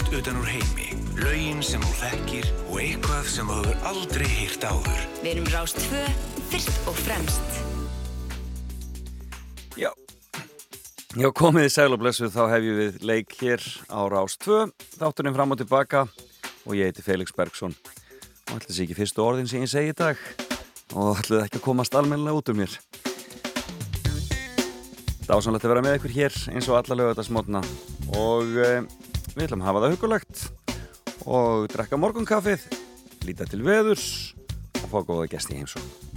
[0.00, 0.94] best utan úr heimi.
[1.20, 5.00] Laugin sem þú þekkir og eitthvað sem þú hefur aldrei hýrt áður.
[5.20, 6.04] Við erum Rást 2,
[6.50, 7.58] fyrst og fremst.
[9.76, 9.90] Já,
[11.18, 14.70] Já komið í sæl og blessuð þá hef ég við leik hér á Rást 2,
[15.00, 16.06] þátturinn fram og tilbaka
[16.64, 19.98] og ég heiti Felix Bergsson og ætla þessi ekki fyrstu orðin sem ég segi í
[19.98, 20.20] dag
[20.94, 22.78] og ætlaði ekki að komast almenna út um mér.
[25.26, 27.62] Dásanlegt að vera með ykkur hér eins og alla lögata smotna
[28.18, 28.72] og e,
[29.34, 30.44] við ætlum að hafa það hugulegt
[31.30, 32.68] og drekka morgunkaffið,
[33.28, 34.06] líta til veðurs
[34.80, 36.10] og fá góða gæsti í heimsók.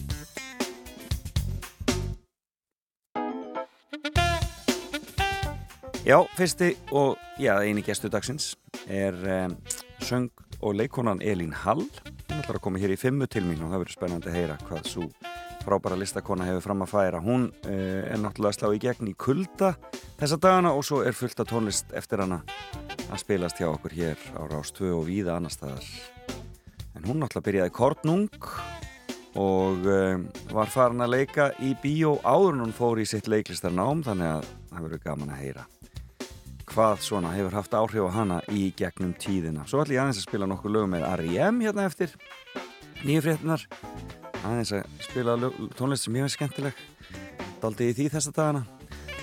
[6.04, 8.58] Já, fyrsti og já, eini gæstu dagsins
[8.92, 9.54] er um,
[10.04, 10.28] söng
[10.60, 11.86] og leikonan Elín Hall.
[12.28, 14.58] Hún ætlar að koma hér í fimmu til mín og það verður spennandi að heyra
[14.68, 15.08] hvað svo
[15.64, 17.24] frábæra listakona hefur fram að færa.
[17.24, 19.78] Hún uh, er náttúrulega slá í gegn í kulda
[20.20, 22.44] þessa dagana og svo er fullt af tónlist eftir hana
[23.14, 25.86] að spilast hjá okkur hér á Rástvö og víða annar staðar.
[26.98, 28.50] En hún náttúrulega byrjaði kortnung
[29.38, 34.04] og um, var farin að leika í bíó áður en hún fór í sitt leiklistarnám
[34.06, 35.66] þannig að það verður gaman að heyra
[36.74, 39.66] hvað svona hefur haft áhrif á hana í gegnum tíðina.
[39.70, 41.60] Svo ætlum ég aðeins að spila nokkur lögum með R.I.M.
[41.62, 42.16] hérna eftir
[43.04, 43.68] nýju fréttinar
[44.42, 45.36] aðeins að spila
[45.78, 46.82] tónlist sem ég finnst skemmtileg
[47.62, 48.64] daldi í því þessa dagana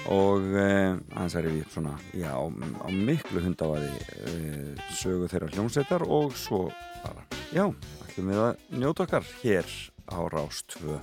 [0.09, 5.51] og uh, aðeins er við svona, já, á, á miklu hundafaði uh, eh, sögu þeirra
[5.53, 6.69] hljómsveitar og svo
[7.03, 7.67] bara, já,
[8.07, 9.69] ætlum við að njóta okkar hér
[10.09, 10.97] á Rástvö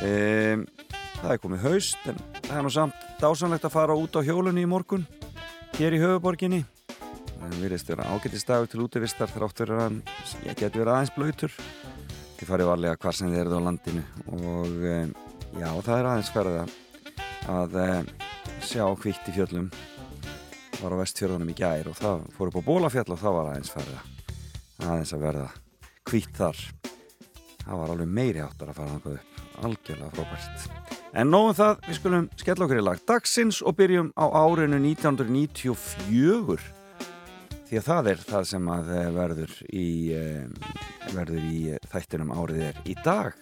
[0.00, 0.66] um,
[1.20, 4.64] það er komið haust en það er nú samt dásanlegt að fara út á hjólunni
[4.64, 5.06] í morgun
[5.76, 6.64] hér í höfuborginni
[7.40, 10.00] það virðist vera ágættistagur til útvistar þráttur að
[10.46, 11.56] ég get verið aðeins blöytur
[12.38, 15.12] þið farið varlega hvar sem þið eruð á landinu og um,
[15.60, 16.64] já, það er aðeins ferða
[17.48, 18.02] að eh,
[18.64, 19.70] sjá hvitt í fjöllum.
[20.80, 23.72] Var á vestfjörðunum í gær og það fór upp á bólafjall og það var aðeins
[23.74, 24.00] ferða
[24.80, 25.48] aðeins að verða
[26.08, 26.60] hvitt þar.
[27.60, 29.40] Það var alveg meiri áttar að fara það upp.
[29.60, 30.56] Algjörlega frábært.
[31.10, 36.60] En nóðum það, við skulum skella okkur í lag dagsins og byrjum á árinu 1994
[37.70, 40.46] því að það er það sem að eh, verður í eh,
[41.14, 43.36] verður í þættinum árið er í dag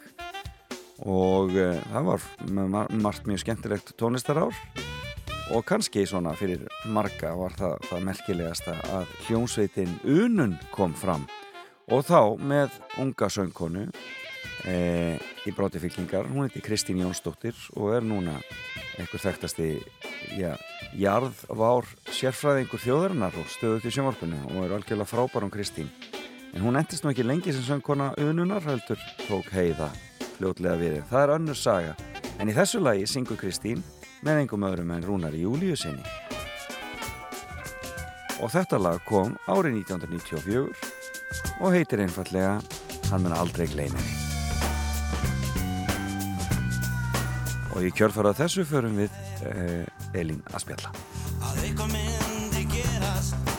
[1.07, 4.55] og uh, það var margt mjög skemmtilegt tónlistarár.
[5.49, 11.25] Og kannski svona fyrir marga var það, það merkilegasta að hljómsveitin Unun kom fram.
[11.89, 13.87] Og þá með unga söngkonu
[14.69, 14.75] e,
[15.49, 18.35] í brótifylkingar, hún heiti Kristín Jónsdóttir og er núna
[18.99, 19.71] einhver þekktasti
[20.37, 20.53] ja,
[21.01, 25.89] jarðvár sérfræðingur þjóðarinnar og stöðu til sjónvarpunni og er algjörlega frábær um Kristín.
[26.53, 29.89] En hún endist nú ekki lengi sem söngkona Ununar heldur tók heiða
[30.39, 31.95] fljótlega við það er önnur saga.
[32.39, 33.83] En í þessu lagi syngur Kristín
[34.25, 36.07] með engum öðrum en Rúnari Júliu sinni.
[38.39, 40.89] Og þetta lag kom árið 1994
[41.59, 42.59] og heitir einfallega
[43.09, 44.01] Hann mun aldrei gleyna
[47.79, 49.15] og í kjörfara þessu förum við
[49.47, 50.93] eh, Elín að spjalla
[51.47, 53.58] að eitthvað myndi gerast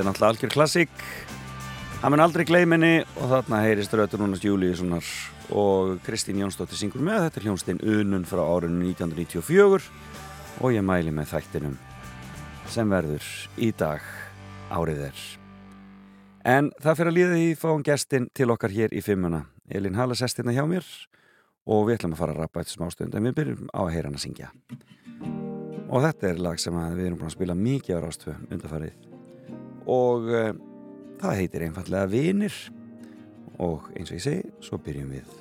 [0.00, 0.92] Þetta er náttúrulega algjör klassík
[2.00, 5.04] Hann mun aldrei gleyminni og þarna heyrist Rötur Núnas Júliussonar
[5.52, 9.90] og Kristín Jónsdóttir syngur með þetta er hljónstinn Unun frá árinu 1994
[10.64, 11.74] og ég mæli með þættinum
[12.72, 13.28] sem verður
[13.60, 14.06] í dag
[14.72, 15.20] árið er.
[16.48, 19.42] En það fyrir að líða í fáum gestin til okkar hér í fimmuna.
[19.68, 20.88] Elin Hala sest hérna hjá mér
[21.68, 24.08] og við ætlum að fara að rappa eitt smástund en við byrjum á að heyra
[24.08, 24.50] hann að syngja.
[25.92, 29.09] Og þetta er lag sem við erum búin að spila mikið á rástöfu undarfarið
[29.86, 30.52] og uh,
[31.20, 32.60] það heitir einfallega Vinir.
[33.60, 35.34] Og eins og ég segi, svo byrjum við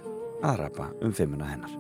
[0.44, 1.78] að rappa um fimmuna hennar.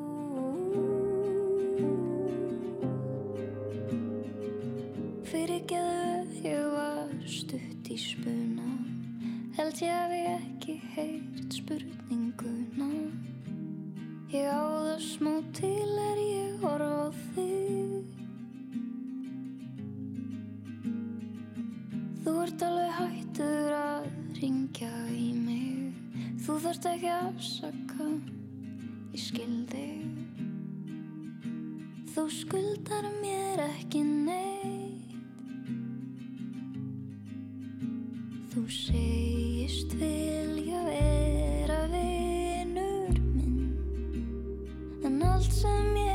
[5.29, 8.69] Fyrirgeðu, ég var stutt í spuna
[9.59, 12.85] Held ég hafi ekki heyrt spurninguna.
[14.31, 18.18] Ég á það smá til er ég horf á þig
[22.19, 24.09] Þú ert alveg hættur að
[24.41, 25.95] ringja í mig.
[26.43, 28.07] Þú þarft ekki afsaka
[29.09, 30.19] Ég skil þig.
[32.13, 35.15] Þú skuldar mér ekki neitt.
[38.53, 43.73] Þú segist vilja vera vinur minn.
[45.05, 46.08] En allt sem ég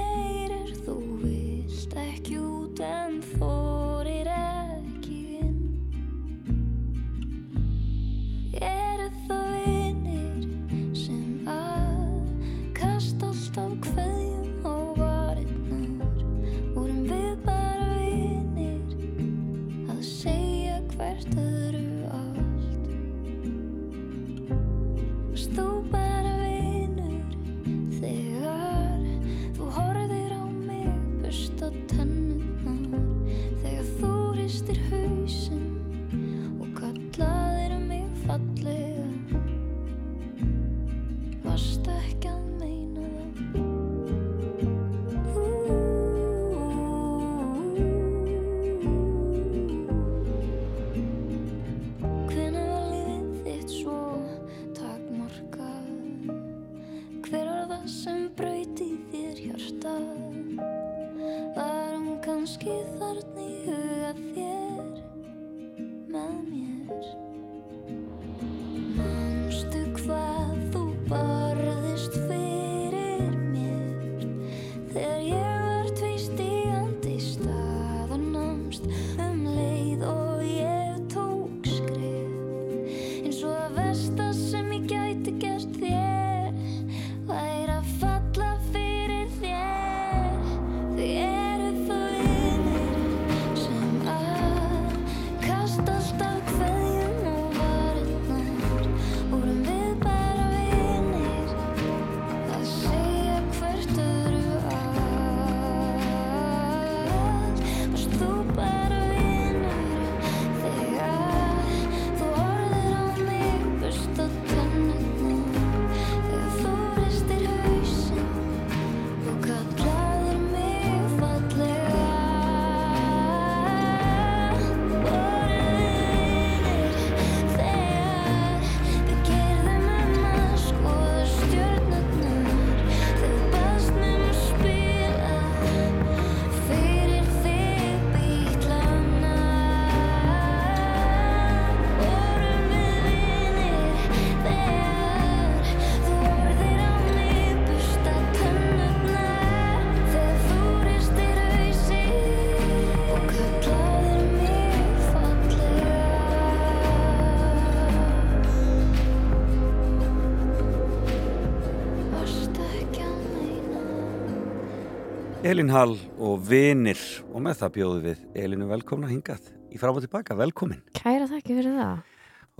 [165.54, 166.98] Elín Hall og vinir.
[167.30, 169.44] Og með það bjóðu við Elínu velkomna hingað.
[169.70, 170.80] Í fram og tilbaka, velkomin.
[170.98, 172.00] Kæra þakki fyrir það.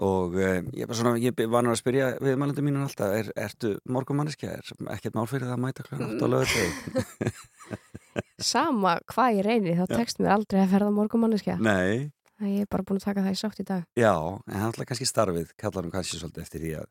[0.05, 3.29] og uh, ég, bara svona, ég var náttúrulega að spyrja við mælundum mínum alltaf, er,
[3.39, 7.45] ertu morgumanniski er ekkert mál fyrir það að mæta klukkan 8 á lögur
[8.51, 11.55] Sama hvað ég reyni þá tekst mér aldrei að ferða morgumanniska.
[11.63, 12.11] Nei,
[12.43, 13.85] Ég er bara búin að taka það í sátt í dag.
[13.99, 14.15] já,
[14.51, 16.89] en það er kannski starfið kallar um kannski svolítið eftir því að,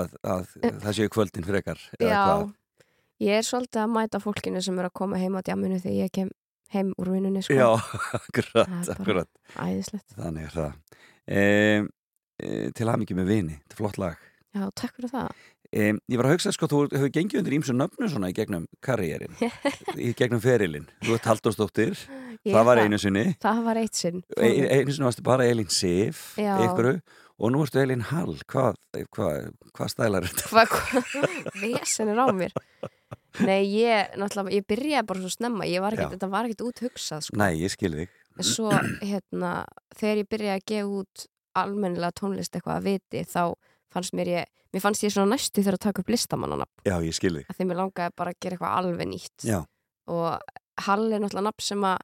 [0.00, 0.54] að, að,
[0.86, 2.46] það séu kvöldin frekar Já, hvað.
[3.24, 6.12] Ég er svolítið að mæta fólkinu sem er að koma heim á djamminu þegar ég
[6.18, 6.30] kem
[6.74, 7.54] heim úr vinnunni sko.
[7.56, 7.68] Já,
[8.18, 9.28] akkurat, akkurat
[9.62, 10.14] Æðislegt.
[10.18, 10.70] Þannig er það
[11.28, 11.42] e,
[12.42, 14.22] e, Til hamingi með vini, þetta er flott lag
[14.54, 15.44] Já, takk fyrir það.
[15.74, 18.66] e, Ég var að hugsa, sko, þú hefur gengið undir ímsu nöfnu svona í gegnum
[18.84, 19.34] karriérin
[19.98, 21.96] í gegnum ferilinn, þú ert Halldórsdóttir
[22.44, 24.18] Ég það var einu sinni Það var eitt sinn.
[24.36, 26.98] einu sinni varstu bara Elín Sif einhverju,
[27.38, 28.78] og nú ertu Elín Hall hvað,
[29.14, 30.64] hvað, hvað stælar þetta?
[31.62, 32.54] Vesen er á mér.
[33.42, 35.66] Nei, ég, náttúrulega, ég byrjaði bara svo snemma.
[35.66, 37.38] Ég var ekkert, þetta var ekkert út hugsað, sko.
[37.40, 38.70] Nei, ég skil þig En svo,
[39.02, 39.50] hérna,
[39.94, 41.24] þegar ég byrjaði að gefa út
[41.54, 43.42] almennilega tónlist eitthvað að viti, þá
[43.94, 46.66] fannst mér ég, mér fannst ég svona næstu þegar að taka upp listamannana.
[46.86, 49.46] Já, ég skil þig Að því mér langaði bara að gera eitthvað alveg nýtt.
[49.46, 49.60] Já,
[50.10, 50.26] Og
[50.84, 52.02] Hall er náttúrulega nafn sem að,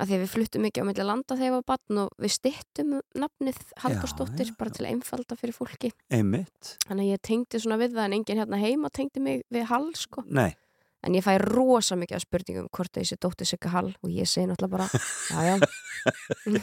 [0.00, 2.34] að því að við fluttum ekki á milli landa þegar ég var batn og við
[2.38, 5.92] styttum nafnið Halldórsdóttir já, bara til að einfalda fyrir fólki.
[6.08, 9.68] einmitt Þannig að ég tengdi svona við það en enginn hérna heima tengdi mig við
[9.70, 10.24] Hall, sko.
[10.26, 10.54] Nei,
[11.00, 14.50] En ég fæ rosa mikið af spurningum hvort þessi dóttir Sigga Hall og ég segi
[14.50, 14.88] náttúrulega bara,
[15.32, 15.54] já, já.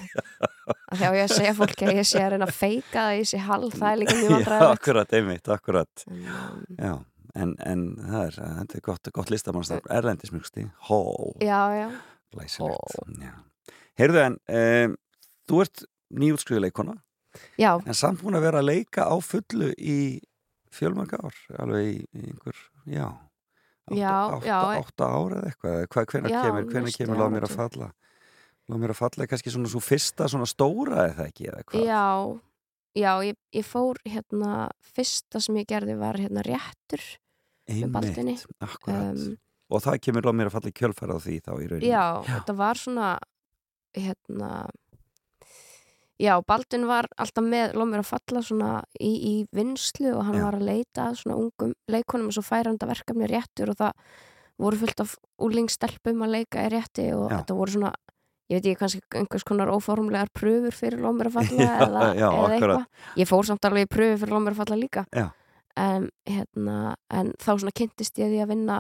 [0.92, 3.40] að því á ég segja fólki að ég að reyna að feika að ég sé
[3.42, 4.76] Hall, það er líka mjög vandræðilegt.
[4.78, 6.22] akkurat, einmitt, akkurat um,
[6.78, 6.94] Já,
[7.34, 11.88] en, en það er, þetta er gott, gott listamannstaf Erlendismjögsti, Hall Já, já,
[12.36, 13.34] Glæsilegt Já.
[13.98, 14.96] Heyrðu en, um,
[15.50, 15.86] þú ert
[16.18, 16.98] nýjútskriðuleikona
[17.60, 19.98] já, en samt búin að vera að leika á fullu í
[20.74, 23.08] fjölmörg ár alveg í, í einhver, já
[23.88, 24.58] átta, Já, átta, já.
[24.82, 27.88] átta ára eða eitthvað, hvað, hvenær Já, kemur, hvenær næstu kemur lág mér að falla
[28.68, 31.86] lág mér að falla er kannski svona svo fyrsta svona stóra eða ekki eða hvað?
[31.88, 32.04] Já,
[33.00, 34.54] já, ég, ég fór hérna,
[34.96, 37.04] fyrsta sem ég gerði var hérna réttur,
[37.72, 39.16] einmitt, akkurat.
[39.16, 39.38] Um,
[39.68, 42.06] og það kemur lág mér að falla í kjölfæra á því þá í rauninni já,
[42.28, 43.10] þetta var svona,
[43.98, 44.52] hérna,
[46.22, 50.40] já, Baldun var alltaf með, lóð mér að falla svona í, í vinslu og hann
[50.40, 50.46] Já.
[50.48, 54.12] var að leita að svona ungum leikonum og svo færanda verkefni réttur og það
[54.58, 57.38] voru fullt af úlingstelpum að leika í rétti og Já.
[57.38, 57.92] þetta voru svona,
[58.50, 62.06] ég veit ekki, kannski einhvers konar óformlegar pröfur fyrir lóð mér að falla Já, eða,
[62.16, 62.88] já, eða eitthvað.
[63.22, 65.06] Ég fór samt alveg í pröfu fyrir lóð mér að falla líka.
[65.14, 65.28] Já.
[65.78, 66.78] En, hérna,
[67.14, 68.80] en þá svona kynntist ég því að vinna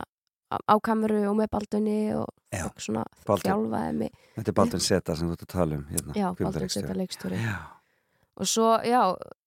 [0.51, 3.51] á- kameru og með Baldunni og Já, svona Baldvin.
[3.51, 4.11] þjálfaði mig.
[4.37, 6.27] Þetta er Baldvin Seta sem þú ert að tala um hérna, já,
[6.69, 7.39] setja leikstjóri.
[7.43, 7.57] Já,
[8.37, 9.01] og svo, já,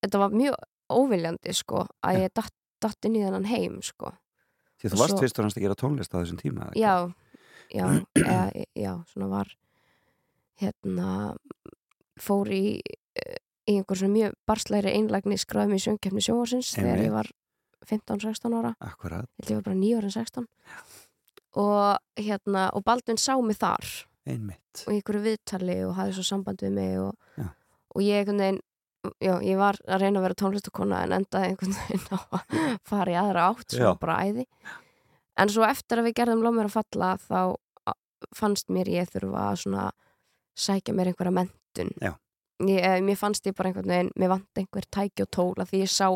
[0.04, 0.54] þetta var mjög
[0.90, 2.21] óviljandi, sko, að Já.
[2.26, 4.12] ég datt, datt inn í þennan heim, sko.
[4.80, 7.12] Því þú varst svo- fyrst og næst að gera tónlist á þessum tíma já,
[7.71, 9.47] já, eða, já, svona var
[10.61, 11.37] hérna
[12.21, 12.80] fór í
[13.69, 17.28] í einhver svona mjög barslæri einlægni skráðum í sjöngkefni sjónvarsins þegar ég var
[17.89, 18.75] 15-16 ára.
[18.81, 20.47] Akkurat, ég var bara 9 ára en 16
[21.61, 23.87] og hérna, og Baldvin sá mig þar.
[24.29, 24.85] Einmitt.
[24.87, 27.49] Og í einhverju viðtali og hafði svo samband við mig og, Já.
[27.97, 28.61] og ég einhvern veginn
[29.25, 33.11] já, ég var að reyna að vera tónlistakona en endaði einhvern veginn á að fara
[33.15, 33.89] í aðra átt sem Já.
[33.89, 34.45] var bara æði.
[35.41, 37.41] En svo eftir að við gerðum Lóð mér að falla þá
[37.91, 37.99] a-
[38.37, 39.89] fannst mér ég þurfa að svona
[40.61, 42.13] sækja mér einhverja mentun Já.
[42.69, 45.81] Ég, eh, mér fannst ég bara einhvern veginn mér vant einhver tæki og tóla því
[45.85, 46.09] ég sá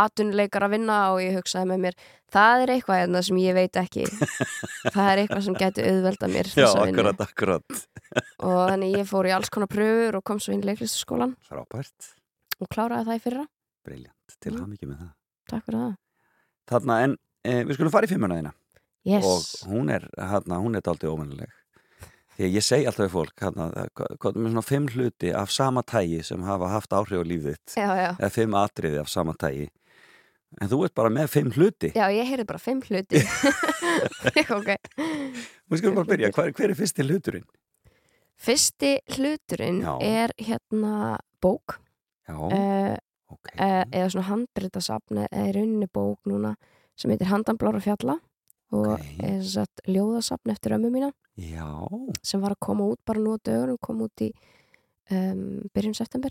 [0.00, 1.96] atvinnuleikar að vinna og ég hugsaði með mér
[2.32, 4.04] það er eitthvað hérna sem ég veit ekki.
[4.94, 7.80] Það er eitthvað sem geti auðvelda mér Já, akkurat, akkurat.
[8.46, 12.12] Og þannig ég fór í alls konar pröfur og kom svo inn í leiklistaskólan Frábært,
[12.60, 13.44] og kláraði það í fyrra.
[13.84, 14.62] Briljant, til Mm.
[14.62, 14.70] mm.
[14.76, 15.12] mikið með það.
[15.50, 15.94] Takk fyrir það.
[16.70, 18.54] Þarna, en e, við skulum fara í fimmuna þína.
[19.08, 19.24] Yes.
[19.24, 21.59] og hún er, hérna, hún er daldið ómennileg
[22.46, 26.70] að ég segi alltaf við fólk með svona fimm hluti af sama tægi sem hafa
[26.72, 27.76] haft áhrif á lífið þitt.
[27.76, 28.10] Já, já.
[28.16, 29.68] eða fimm atriði af sama tægi
[30.60, 31.92] en þú ert bara með fimm hluti.
[31.94, 33.22] Já, ég heyrði bara fimm hluti.
[34.54, 34.68] Ok.
[35.68, 37.44] Við skulum bara byrja, hver, hver er fyrsti hluturinn?
[38.40, 39.98] fyrsti hluturinn Já.
[40.00, 41.80] er hérna bók.
[42.30, 42.96] Uh,
[43.28, 43.48] ok.
[43.58, 46.54] uh, eða svona handbritasafn eða í rauninni bók núna
[46.98, 48.20] sem heitir Handan Blára fjalla
[48.72, 49.06] og Ok.
[49.26, 51.10] er satt ljóðasafn eftir ömmu mína.
[51.40, 51.66] Já,
[52.22, 54.30] sem var að koma út bara nú á dögunum kom út í
[55.10, 56.30] um, byrjun september.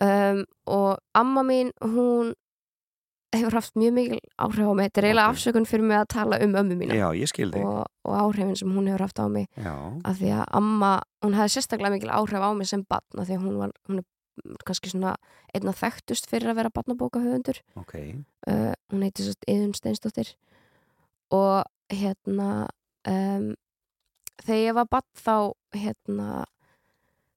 [0.00, 2.34] Um, og amma mín hún
[3.34, 4.86] hefur haft mjög mikil áhrif á mig.
[4.88, 5.34] Þetta er eiginlega Ok.
[5.36, 6.94] afsökun fyrir mig að tala um ömmu mína.
[6.94, 7.08] Já,
[7.66, 9.48] og, og áhrifin sem hún hefur haft á mig.
[9.56, 10.92] Já, af því að amma,
[11.24, 14.04] hún hefði sérstaklega mikil áhrif á mig sem batna því að hún var hún er
[14.64, 15.16] kannski svona
[15.52, 17.94] einna þekktust fyrir að vera batnabókahöfundur ok.
[18.46, 20.36] Uh, hún heiti svo Eðun Steinsdóttir
[21.34, 22.68] og hérna
[23.08, 23.50] um,
[24.44, 25.34] þegar ég var bann þá
[25.74, 26.28] hérna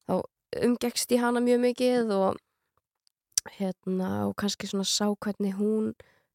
[0.08, 0.14] þá
[0.66, 2.40] umgekst ég hana mjög mikið og
[3.58, 5.92] hérna og kannski svona sá hvernig hún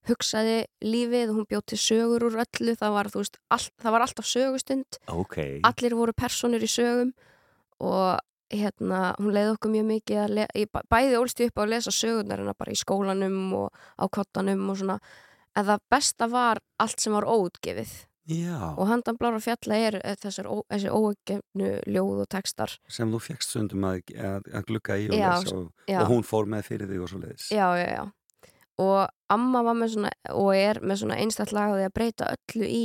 [0.08, 4.06] hugsaði lífið og hún bjóð til sögur úr öllu það var, veist, all, það var
[4.06, 5.38] alltaf sögustund Ok.
[5.68, 7.14] allir voru personur í sögum
[7.84, 11.72] og hérna, hún leiði okkur mjög mikið ég bæ- bæði ólst ég upp á að
[11.76, 14.96] lesa sögurnar hennar bara í skólanum og á kottanum og svona
[15.58, 17.96] en það besta var allt sem var óutgefið
[18.28, 23.22] Já, og handan blára fjalla er eh, þessar, þessi óutgefnu ljóð og textar sem þú
[23.24, 26.02] fegst stundum að, að, að glugga í og Já, og, já.
[26.02, 27.48] og hún fór með fyrir þig og svo leiðis.
[27.56, 28.04] já, já, já
[28.78, 32.84] og amma var með svona og er með svona því að breyta öllu í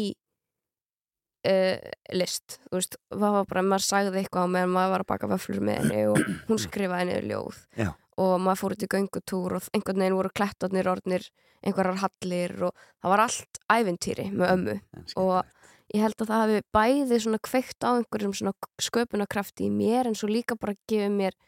[1.49, 5.11] uh, list, þú veist, það var bara maður sagði eitthvað á meðan maður var að
[5.13, 7.91] baka vöflur með henni og hún skrifaði henni ljóð Já.
[8.23, 11.27] Og maður fór út í göngutúr og einhvern veginn voru klettarnir orðnir
[11.63, 14.77] einhverjar hallir og það var allt ævintýri með ömmu.
[14.99, 19.73] En og ég held að það hafi bæði svona kveikt á einhverjum svona sköpunarkrafti í
[19.73, 21.39] mér en svo líka bara gefið mér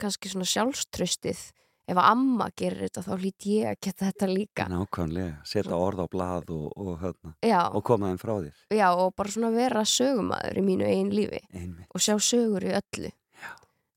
[0.00, 1.44] kannski svona sjálfströstið
[1.86, 4.64] ef að amma gerir þetta þá hlýt ég að geta þetta líka.
[4.70, 8.64] Nákvæmlega, setja orð á blað og, og, hérna, já, og koma þeim frá þér.
[8.74, 11.86] já, og bara svona vera sögumæður í mínu eigin lífi Einmitt.
[11.94, 13.12] og sjá sögur í öllu.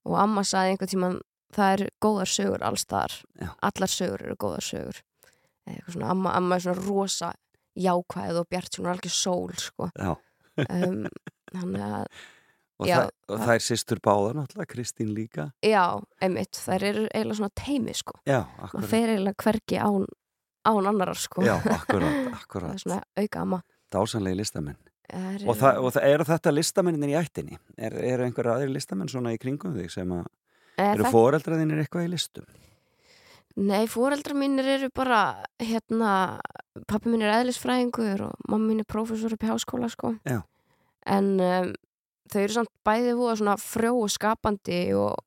[0.10, 1.18] Og amma sagði einhvern tíman
[1.56, 3.50] það eru góðar sögur alls þar Já.
[3.70, 5.00] allar sögur eru góðar sögur
[5.70, 7.32] eitthvað svona, amma, amma er svona rosa
[7.80, 9.90] jákvæð og bjart svona algjör sól sko.
[10.60, 11.06] Um,
[11.54, 12.08] að
[12.80, 15.50] og, Já, það, og það er sýstur báða náttúrulega, Kristín líka.
[15.66, 18.88] já, einmitt, þær eru eiginlega svona teimi sko, Já, maður akkurat.
[18.94, 20.06] fer eiginlega hvergi án,
[20.70, 22.80] án annarar sko Já, akkurat, það er akkurat.
[22.86, 24.78] svona auka amma Dásanlegi listamenn.
[25.10, 27.58] er, Og, það, og það, eru þetta listamennin í ættinni?
[27.78, 30.49] Er, eru einhverja aðri listamenn svona í kringum þig sem að, er
[30.94, 32.48] eru það, foreldraðinir eitthvað í listum?
[33.60, 35.20] Nei, fóreldrar mínir eru bara
[35.60, 36.12] hérna,
[36.88, 40.38] pappi mín er eðlisfræðingur og mamma mín er prófessor upp í háskóla sko Já.
[41.10, 41.72] en um,
[42.32, 45.18] þau eru samt bæði voða svona frjó og skapandi og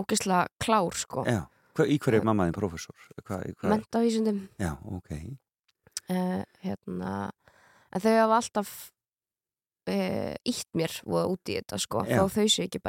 [0.00, 1.44] ógislega klár sko Já,
[1.76, 2.96] Hva, í hverju er mammaðin professor?
[3.22, 3.74] Hva, í hvað?
[3.76, 5.12] mentavísundum Já, ok.
[6.10, 7.12] uh, hérna
[7.92, 8.72] en þau hafa alltaf
[9.90, 12.18] ítt mér voða út í þetta sko Já.
[12.20, 12.82] þó þau séu ekki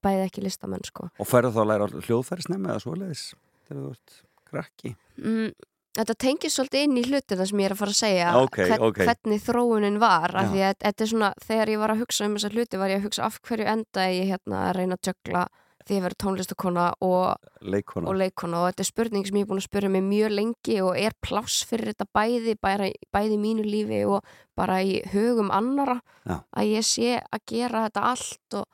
[0.00, 3.24] bæði ekki listamenn sko Og færðu þá að læra hljóðfærisnefni eða svoleiðis
[3.68, 4.16] þegar þú ert
[4.50, 4.94] krakki?
[5.18, 5.50] mm,
[5.90, 9.00] Þetta tengir svolítið inn í hlutina sem ég er að fara að segja Ok, ok.
[9.02, 12.36] hvernig þróunin var af því að þetta er svona, þegar ég var að hugsa um
[12.38, 15.42] þessa hluti var ég að hugsa af hverju enda ég hérna að reyna að jögla
[15.88, 18.06] því ég verið tónlistakona og, Leikona?
[18.06, 20.76] og leikona og þetta er spurning sem ég er búin að spyrja mig mjög lengi
[20.86, 24.22] og er pláss fyrir þetta bæði bæði, bæði mínu lífi og
[24.54, 26.36] bara í hugum annara Já.
[26.54, 28.68] að ég sé að gera þetta allt og,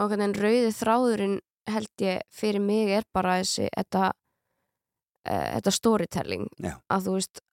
[0.00, 6.48] og hvernig rauði þráðurinn held ég fyrir mig er bara þessi þetta, uh, þetta storytelling
[6.60, 6.74] Já.
[6.92, 7.44] að þú veist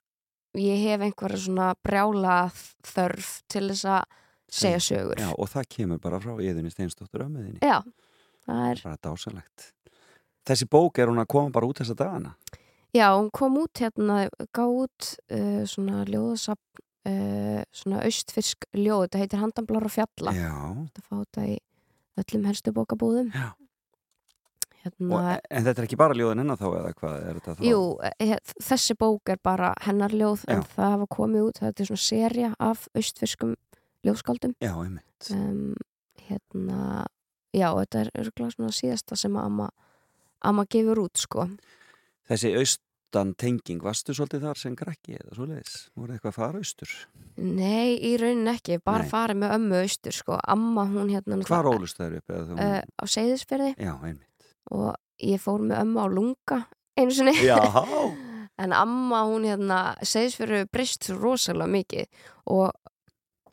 [0.59, 2.39] ég hef einhverja svona brjála
[2.87, 4.17] þörf til þess að
[4.51, 7.61] segja sögur Já, og það kemur bara frá yðinni Steinsdóttur ömmuðinni.
[7.63, 7.79] Já,
[8.47, 9.69] það er Bara dásalegt.
[10.47, 12.33] Þessi bók er hún að koma bara út þessa dagana?
[12.91, 19.21] Já, hún kom út hérna, gaf út uh, svona ljóðasapn, uh, svona austfyrsk ljóð, þetta
[19.21, 20.33] heitir Handamblára fjalla.
[20.35, 20.55] Já.
[20.89, 21.53] Þetta fá þetta í
[22.19, 23.31] öllum helstu bókabúðum.
[23.33, 23.51] Já.
[24.81, 27.59] Hérna, Og, en þetta er ekki bara ljóðin hennar þá eða hvað er þetta þá?
[27.67, 27.81] jú,
[28.17, 30.67] eh, þessi bók er bara hennar ljóð, en Já.
[30.73, 33.51] það hafa komið út, þetta er svona serja af austfyrskum
[34.03, 34.55] ljóðskáldum.
[34.57, 35.29] Já, einmitt.
[35.29, 35.75] Um,
[36.25, 37.05] hérna,
[37.53, 39.69] já, þetta er svona síðasta sem að amma,
[40.41, 41.45] amma gefur út, sko.
[42.27, 42.55] Þessi
[43.11, 45.73] austan tenging, varstu svolítið þar sem krakki eða svoleiðis?
[45.99, 46.91] Voru eitthvað að fara austur?
[47.37, 49.09] Nei, í raunin ekki, bara Nei.
[49.11, 52.29] farið með ömmu austur sko, amma hún hérna Hvar ólust þær upp?
[52.31, 54.47] eða þú- uh, á Seyðisfyrði Já, einmitt.
[54.71, 56.59] og ég fór með ömmu á Lunga
[56.97, 57.57] einu sinni Já,
[58.63, 62.07] en amma hún hérna Seyðisfyrði breyst svo rosalega mikið
[62.47, 62.71] og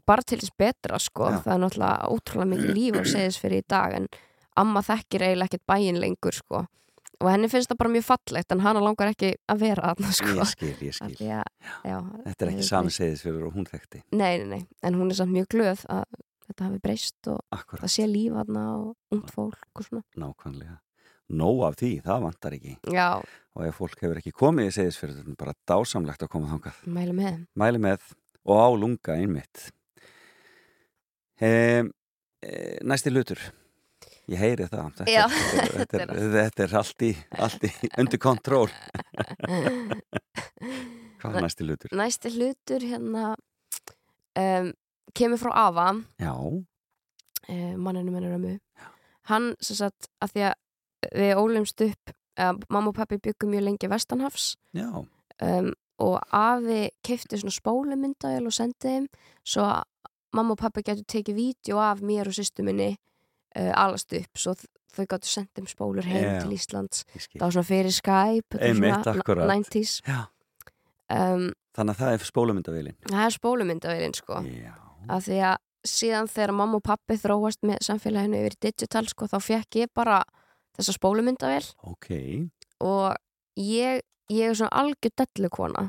[0.06, 1.42] bara til þess betra sko, Já.
[1.42, 4.08] það er náttúrulega ótrúlega mikið líf á Seyðisfyrði í dag en
[4.56, 6.66] amma þekkir eiginlega ekkert bæinn lengur sko
[7.20, 10.32] og henni finnst það bara mjög fallegt en hana langar ekki að vera þarna sko
[10.38, 11.14] ég skil, ég skil.
[11.34, 11.44] að,
[11.84, 13.00] já, Þetta er ekki hefur sami breyst.
[13.02, 14.02] segðis fyrir og hún þekkti.
[14.12, 16.04] Nei, nei, nei, en hún er samt mjög glöð að
[16.48, 20.04] þetta hafi breyst og Akkurat, það sé líf aðna og ungt fólk og svona.
[20.16, 20.78] nákvæmlega.
[21.28, 22.76] Nóg af því, það vantar ekki.
[22.94, 23.08] Já,
[23.58, 26.46] Og ef fólk hefur ekki komið í segðis fyrir þetta er bara dásamlegt að koma
[26.54, 26.78] þangað.
[26.86, 27.40] mælu með.
[27.58, 28.06] Mæli með
[28.46, 29.64] og á lunga einmitt.
[31.42, 31.90] Um,
[32.42, 33.38] e, næsti hlutur.
[34.28, 34.88] Ég heyri það.
[34.98, 37.10] Þetta, Já, er, þetta, er, þetta er allt í,
[37.46, 37.70] allt í
[38.02, 38.68] undir kontról.
[41.18, 41.94] Hvað er næsti hlutur?
[41.96, 43.24] Næsti hlutur hérna
[44.38, 44.70] um,
[45.16, 45.88] kemur frá Ava,
[46.20, 48.54] Já, uh, manninu mennur ömmu.
[49.32, 50.54] Hann, sem sagt, að því að
[51.22, 55.72] við ólumst upp, uh, mamma og pappi byggum mjög lengi vestanhafs já, um,
[56.04, 59.08] og afi keipti svona spólumyndavél og sendi þeim
[59.42, 59.84] svo að
[60.36, 62.92] mamma og pappa getur tekið vídeo af mér og sýstu minni
[63.56, 64.54] uh, alast upp svo
[64.98, 66.40] þau gáttu sendt þeim spólur heim Já.
[66.42, 67.04] til Íslands.
[67.14, 69.48] það var svona fyrir Skype Einmitt, svona akkúrat.
[69.52, 70.20] 90s Já,
[71.14, 74.42] um, þannig að það er spólumyndavélin það er spólumyndavélin sko.
[74.48, 74.74] Já,
[75.08, 75.56] af því að
[75.88, 80.18] síðan þegar mamma og pappi þróast með samfélaginu yfir digital sko, þá fekk ég bara
[80.78, 81.68] þessa spólumyndavél.
[81.88, 82.08] Ok.
[82.84, 83.14] Og
[83.58, 85.86] ég, ég er svona algjör dellukona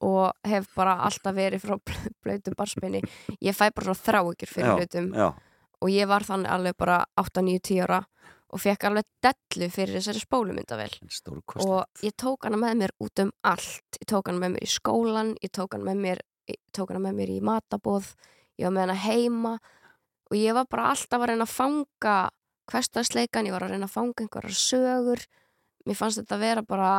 [0.00, 3.02] og hef bara alltaf verið frá bl- blautum barspenni
[3.44, 5.26] ég fæ bara svona þráekjur fyrir Já,
[5.80, 8.00] og ég var þannig alveg bara 8, 9, 10 ára
[8.50, 10.22] og fekk alveg dellu fyrir þessari
[11.14, 13.98] stórkostlegt og ég tók hana með mér út um allt.
[14.00, 16.22] Ég tók hana með mér í skólan ég tók hana með mér,
[16.90, 18.10] hana með mér í matabóð
[18.58, 19.54] ég var með hana heima.
[20.30, 22.16] Og ég var bara alltaf að reyna að fanga
[22.70, 25.24] hverstagsleikan, ég var að reyna að fanga einhverjar sögur.
[25.86, 26.90] Mér fannst þetta að vera bara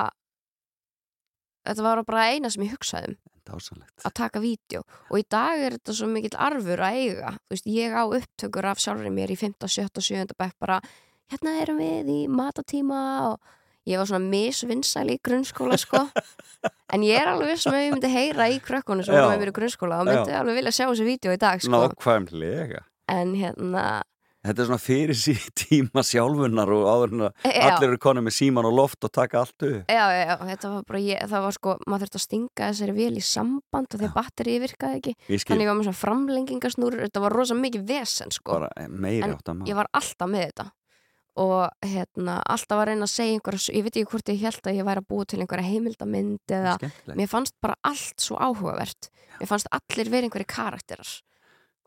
[1.67, 5.61] þetta var bara eina sem ég hugsaði um Dásanlegt að taka vídeo og í dag
[5.61, 9.39] er þetta svo mikill arfur að eiga veist, ég á upptökur af sjálfur mér í
[9.39, 9.57] 5.
[9.67, 9.89] 7.
[10.01, 10.37] 7.
[10.39, 10.81] bekk bara
[11.31, 13.51] hérna erum við í matatíma og
[13.89, 16.03] ég var svona misvinnsæl í grunnskóla sko
[16.93, 19.53] en ég er alveg sem að ég myndi heyra í krökkunum sem voru með mér
[19.53, 20.39] í grunnskóla og myndi Já.
[20.41, 21.73] alveg vilja sjá þessi vídeo í dag sko
[23.11, 23.85] en hérna
[24.41, 28.25] Þetta er svona fyrir sí tíma sjálfunar og áður en að já, allir eru konið
[28.25, 29.91] með síman og loft og taka allt upp.
[29.93, 32.97] Já, já, já, þetta var bara ég, það var sko, maður þurfti að stinga þessari
[32.97, 35.15] vél í samband og að batterið virkaði ekki.
[35.45, 38.57] Þannig var með svona framlengingasnúrur þetta var rosa mikið vesen sko.
[38.57, 40.69] Bara eh, meiri En átt að ég var alltaf með þetta.
[41.41, 44.79] Og hérna, alltaf að reyna að segja einhverja, ég veit ekki hvort ég held að
[44.81, 47.17] ég væri að búa til einhverja heimildamynd eða Skemmtilegt.
[47.21, 49.07] mér fannst bara allt svo áhugavert.
[49.39, 51.13] Mér fannst allir verið einhverju karakterar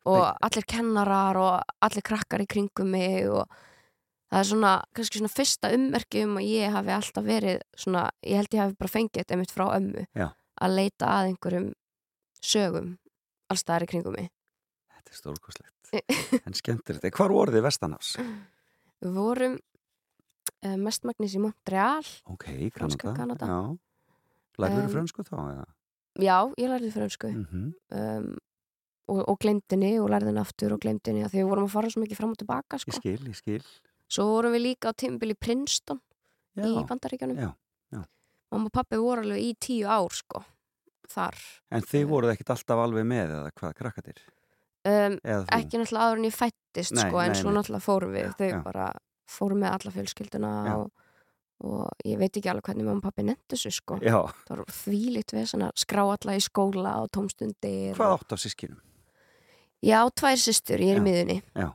[0.05, 3.49] og allir kennarar og allir krakkar í kringum mig og
[4.29, 8.41] það er svona, kannski svona fyrsta ummerki um að ég hafi alltaf verið svona, ég
[8.41, 10.27] held ég hafi bara fengið þetta einmitt frá ömmu Já.
[10.65, 11.69] að leita að einhverjum
[12.45, 12.91] sögum
[13.53, 14.33] allstaðar í kringum mig
[14.95, 15.95] Þetta er stórkostlegt
[16.49, 18.15] En skemmtilegt En Hvar voru þið vestanás?
[19.05, 23.51] Við vorum uh, mestmagnis í Montreal Ok, Kanada Kanada.
[24.59, 25.37] Lærður Um, um, fransku þá?
[25.51, 25.65] Eða?
[26.23, 28.35] Já, ég lærði fransku Mm um,
[29.09, 32.05] og, og glemdinni og lærði henni aftur og glemdinni því við vorum að fara svo
[32.05, 32.97] mikið fram og tilbaka Ég sko.
[33.01, 33.63] skil, ég skil
[34.15, 36.01] Svo vorum við líka á tímbil í Princeton
[36.55, 37.51] Já, í Bandaríkjanum já,
[37.97, 38.03] já.
[38.55, 40.45] Mamma og pappi voru alveg í tíu ár sko,
[41.11, 41.41] þar
[41.75, 44.21] En þið voruð ekkit alltaf alveg með eða hvað krakkatir?
[44.85, 45.17] um?
[45.25, 48.63] Ekki náttúrulega áður en ég fættist Nei, sko, en nei, svo náttúrulega fórum við þau
[48.67, 48.91] bara
[49.35, 50.91] fórum með alla fjölskylduna og,
[51.65, 53.97] og ég veit ekki alveg hvernig mamma og pappi nefndi þessu sko.
[54.05, 58.39] Já, það var þvílíkt við svona, skrá alla í skóla og tómstundir hvað átt á
[58.45, 58.83] sískinum?
[59.85, 61.69] Já, tvær systur, ég er í miðunni já.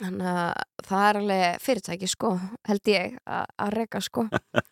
[0.00, 2.30] Þannig að það er alveg fyrirtæki sko,
[2.66, 4.26] held ég að reka sko.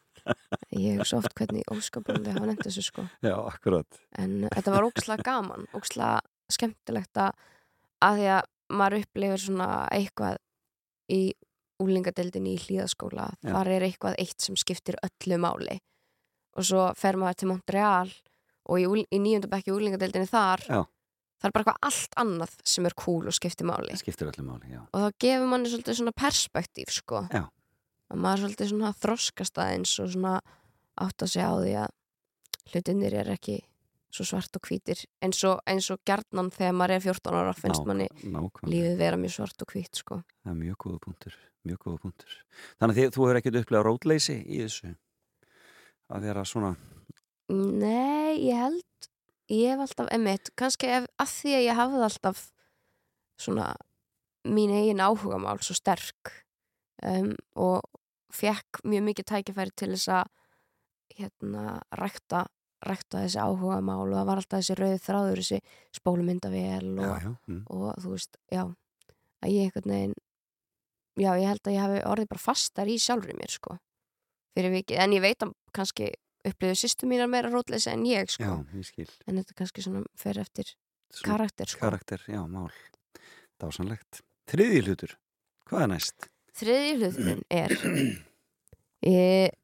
[0.70, 3.02] Ég hef svo oft hvernig óskapum við hafa nefnt þessu sko.
[3.24, 3.96] Já, akkurat.
[4.20, 6.20] En þetta var ókslega gaman, ókslega
[6.52, 7.32] skemmtilegt að
[8.04, 8.48] að því að
[8.80, 10.36] maður upplifir svona eitthvað
[11.10, 11.20] í
[11.80, 15.78] úlingadeildinni í hlýðaskóla þar er eitthvað eitt sem skiptir öllu máli.
[16.58, 18.12] Og svo fer maður til Montreal
[18.70, 20.80] og í, í nýjöndabekki úlingadeildinni þar Já.
[21.40, 23.96] Það er bara eitthvað allt annað sem er cool og skiptir máli.
[24.00, 24.82] Skiptir öllu máli, já.
[24.92, 27.24] Og þá gefur manni svolítið svona perspektíf sko.
[27.32, 27.46] Já.
[28.10, 30.36] að maður svolítið svona þroskast aðeins og svona
[31.00, 33.60] átt að segja á því að hlutinir er ekki
[34.10, 37.86] svo svart og hvítir eins og, eins og gjarnan þegar maður er 14 ára finnst
[37.86, 38.08] manni
[38.66, 40.18] lífið vera mjög svart og hvít sko.
[40.42, 42.36] Það er mjög góða punktur Mjög góða punktur.
[42.80, 44.92] Þannig að þið, þú hefur ekkit upplegað rótleysi í þessu?
[46.10, 46.70] Að vera svona
[47.50, 49.09] Nei, ég held
[49.50, 52.42] ég hef alltaf, emitt, kannski ef, að því að ég hafði alltaf
[53.40, 53.70] svona
[54.48, 56.32] mín eigin áhugamál svo sterk
[57.04, 57.82] um, og
[58.32, 60.30] fekk mjög mikið tækifæri til þess að
[61.18, 61.64] hérna
[61.98, 62.44] rækta,
[62.86, 65.60] rækta þessi áhugamál og það var alltaf þessi rauð þráður þessi
[65.98, 67.62] spólumyndavél og, Já, já, mm.
[67.74, 68.64] og þú veist, já
[69.40, 70.16] að ég einhvern veginn
[71.20, 73.76] já, ég held að ég hafi orðið bara fastar í sjálfri mér sko,
[74.56, 76.10] fyrir vikið en ég veit að kannski
[76.46, 78.44] upplifðu sýstu mínar meira rótleysi en ég sko.
[78.46, 79.08] Já, ég skil.
[79.28, 80.72] En þetta kannski svona fer eftir
[81.10, 81.80] Svona karakter sko.
[81.82, 82.70] Karakter, já, mál.
[83.60, 85.16] Dásanlegt Þriði hlutur,
[85.68, 86.28] hvað er næst?
[86.60, 87.72] þriði hluturinn er
[89.06, 89.12] e,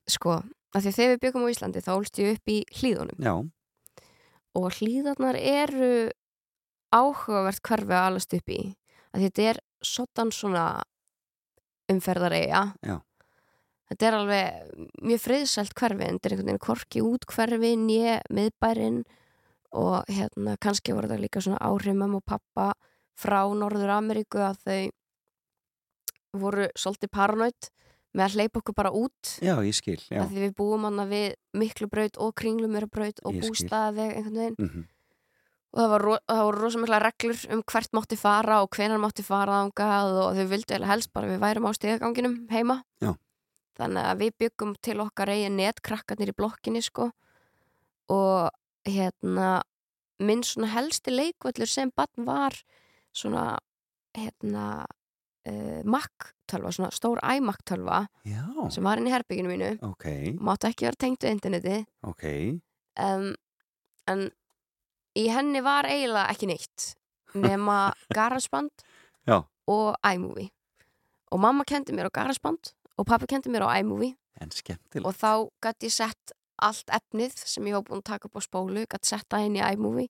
[0.09, 3.27] sko að því að þegar við byggum á Íslandi þá ólst ég upp í hlýðunum
[3.27, 3.35] Já,
[4.57, 5.91] og hlýðarnar eru
[6.95, 8.61] áhugavert hverfi að alast upp í
[9.13, 10.67] að þetta er sotan svona
[11.93, 12.97] umferðareiga Já.
[13.91, 18.19] Þetta er alveg mjög friðsælt hverfi en þetta er einhvern veginn korki út hverfi nýja
[18.33, 19.05] miðbærin
[19.77, 22.73] og hérna kannski voru þetta líka svona áhrif mamma og pappa
[23.17, 24.83] frá Norður Ameríku að þau
[26.37, 27.71] voru svolítið paranoid
[28.17, 29.31] með að hleypa okkur bara út.
[29.45, 30.23] Já, ég skil, já.
[30.23, 34.61] Af því við búum hann við miklu braut og kringlumera braut og bústaði einhvern veginn.
[34.61, 34.85] Mm
[35.77, 39.61] og það það var rosa mikla reglur um hvert mátti fara og hvenar mátti fara
[39.61, 42.79] þangað og þau vildu eða helst bara að við værum á stegaganginum heima.
[43.05, 43.13] Já.
[43.77, 47.11] Þannig að við byggum til okkar eigin netkrakkarnir í blokkinni sko.
[48.13, 48.51] Og
[48.87, 49.61] hérna
[50.23, 52.57] minn svona helsti leikvöllur sem barn var
[53.17, 53.59] svona
[54.17, 54.87] hérna
[55.49, 58.07] uh, Mac-tölva, svona stór iMac-tölva
[58.73, 59.73] sem var inn í herbygginu mínu.
[59.85, 60.07] Ok,
[60.41, 62.25] mátti ekki vera tengt við interneti ok.
[62.97, 63.35] Um,
[64.09, 64.29] en
[65.19, 66.95] í henni var eiginlega ekki neitt
[67.37, 68.87] nema GarageBand
[69.69, 70.49] og iMovie.
[71.35, 74.15] Og mamma kendi mér á GarageBand og pappi kendi mér á iMovie.
[74.41, 74.51] En
[75.05, 78.43] og þá gæti ég sett allt efnið sem ég hóf búin að taka upp á
[78.45, 80.09] spólu gæti sett það inn í iMovie.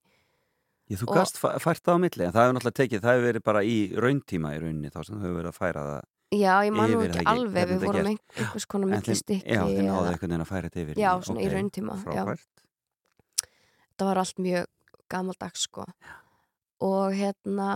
[0.90, 3.42] Ég, þú fa- fært það á milli en það hefur náttúrulega tekið, það hefur verið
[3.42, 6.05] bara í rauntíma í rauninni þá sem þau hefur verið að færa það
[6.37, 9.62] já, ég man nú ekki það alveg við vorum einhvers konar En þið- millistikki Já,
[9.66, 11.96] þið náðu einhvern veginn að færa þetta yfir Já, í- svona í ok, rauntíma,
[13.90, 14.66] þetta var allt mjög
[15.11, 15.85] gamaldags sko.
[16.87, 17.68] Og hérna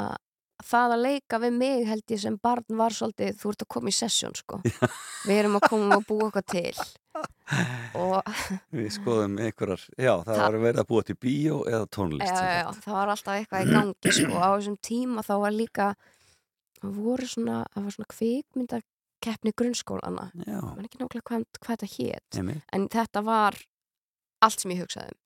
[0.66, 3.88] það að leika við mig held ég sem barn var svolítið, þú ert að koma
[3.92, 4.60] í sessjón sko.
[5.28, 6.74] Við erum að koma og búa okkar til.
[7.98, 8.22] Og
[8.76, 12.52] Við skoðum einhverjar, já, það Það- var verið að búa til bíó eða tónlist já,
[12.60, 14.36] já, það var alltaf eitthvað í gangi sko.
[14.38, 15.88] Á þessum tíma þá var líka
[16.80, 21.90] það voru svona, það var svona kvikmyndakeppni grunnskólana Já, maður ekki nákvæmlega hvað, hvað þetta
[21.96, 22.62] hét einmitt.
[22.72, 23.58] en þetta var
[24.40, 25.18] allt sem ég hugsaði um.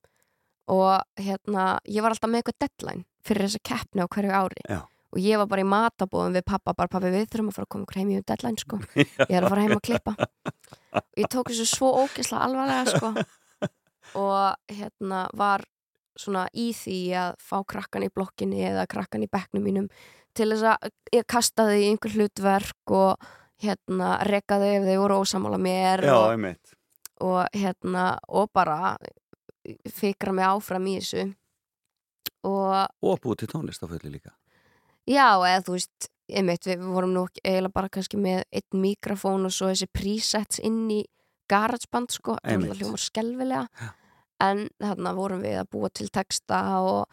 [0.75, 4.63] Og hérna, ég var alltaf með eitthvað deadline fyrir þessa keppni á hverju ári.
[4.65, 4.79] Já.
[5.15, 7.71] Og ég var bara í matabóðum við pappa bara pappi við þurfum að fara að
[7.71, 8.79] koma okkur heim í deadline sko.
[9.29, 10.13] Ég er að fara heim að klippa.
[10.99, 13.13] Og ég tók þessu svo ógeðslega alvarlega sko.
[14.25, 15.63] Og hérna var
[16.19, 19.89] svona í því að fá krakkan í blokkinni eða krakkan í bekknum mínum
[20.35, 23.27] til þess að ég kastaði í einhver hlutverk og
[23.63, 26.71] hérna rekaði ef þau voru ósamála mér Já, og,
[27.23, 28.95] og hérna og bara
[29.95, 31.29] fikra mig áfram í þessu.
[32.45, 34.35] Og Og búið til tónlist á fullu líka
[35.09, 39.53] já, eða þú veist einmitt, við vorum nú eiginlega bara kannski með einn mikrofón og
[39.53, 41.03] svo þessi presets inn í
[41.51, 43.91] garageband sko, það hljómar skelvilega
[44.45, 47.05] en þarna vorum við að búa til texta og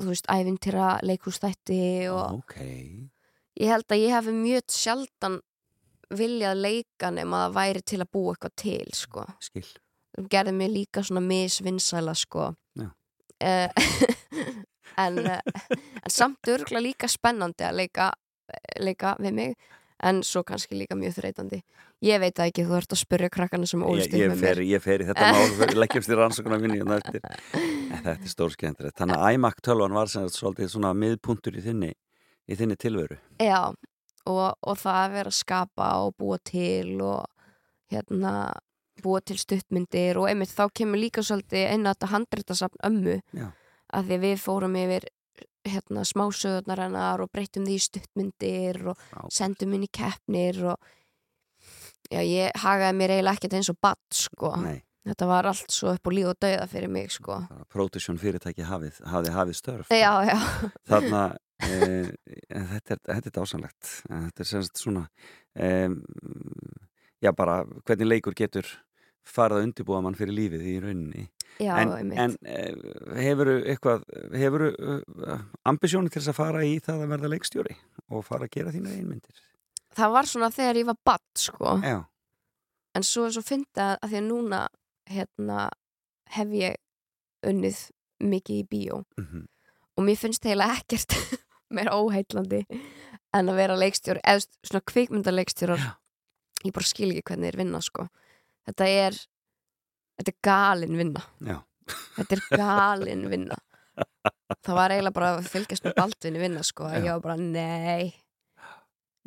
[0.00, 1.80] þú veist, æfintýra leikústætti
[2.12, 2.54] og Ok,
[3.58, 5.40] ég held að ég hef mjög sjaldan
[6.14, 9.26] viljað leika nema það væri til að búa eitthvað til sko.
[9.42, 9.66] Skil
[10.30, 12.52] gerði mig líka svona misvinsæla sko.
[12.78, 12.90] Já.
[15.00, 15.40] En, eh,
[16.02, 18.10] en samt örgulega líka spennandi að leika,
[18.80, 19.56] leika við mig
[20.04, 21.60] en svo kannski líka mjög þreytandi.
[22.04, 24.60] Ég veit það ekki, þú ert að spyrja krakkana sem upp ég, með mér.
[24.68, 29.22] ég fer í þetta mál, leggjumst í rannsóknar minni en þetta er stór skemmtilegt Þannig
[29.22, 31.92] að iMac 12 var svolítið svona miðpuntur í þinni,
[32.50, 33.18] í þinni tilveru.
[33.40, 33.72] Já,
[34.28, 37.24] og, og það að vera að skapa og búa til og
[37.92, 38.34] hérna
[39.04, 43.20] búa til stuttmyndir og einmitt þá kemur líka svolítið inn að þetta handritasafn ömmu.
[43.34, 43.48] Já.
[43.94, 45.06] Að því að við fórum yfir
[45.64, 49.32] hérna smásögurnar hennar og breytum því stuttmyndir og Frábært.
[49.32, 50.90] sendum í keppnir og
[52.12, 55.94] já, ég hagaði mér eiginlega ekkert eins og badd sko, Nei, þetta var allt svo
[55.94, 57.38] upp og líf og dauða fyrir mig sko.
[57.48, 59.94] Bara Production fyrirtæki hafið, hafið hafið störf.
[59.94, 60.36] Já, já,
[60.90, 61.22] Þarna
[61.64, 61.80] e,
[62.50, 65.06] þetta, er, þetta er dásanlegt þetta er semst svona
[65.56, 65.88] e,
[67.24, 68.68] já bara hvernig leikur getur
[69.28, 71.24] farið að undirbúa mann fyrir lífið í rauninni.
[71.62, 72.62] Já, en, en e,
[73.22, 74.02] hefuru eitthvað
[74.34, 77.76] hefuru uh, ambisjónu til þess að fara í það að verða leikstjóri
[78.10, 79.44] og fara að gera þína einmyndir
[79.94, 81.76] Það var svona þegar ég var badd sko.
[81.86, 82.00] Já,
[82.98, 84.60] en svo er svo fyndið að, að því að núna
[85.14, 85.58] hérna
[86.34, 86.80] hef ég
[87.46, 87.84] unnið
[88.24, 89.02] mikið í bíó.
[89.20, 89.46] Mm
[89.94, 91.16] og mér finnst eiginlega ekkert
[91.74, 92.64] meira óheitlandi
[93.34, 95.86] en að vera leikstjóri eða þú veist, svona kvikmyndaleikstjórar.
[96.64, 98.08] Ég bara skil ekki hvernig þeir vinna sko
[98.68, 99.18] þetta er
[100.18, 101.22] þetta er galin vinna.
[101.44, 101.58] Já,
[102.18, 103.58] þetta er galin vinna.
[104.64, 106.96] Það var eiginlega bara að fylgjast með Baldvinni vinna sko Já.
[106.98, 108.14] ég var bara nei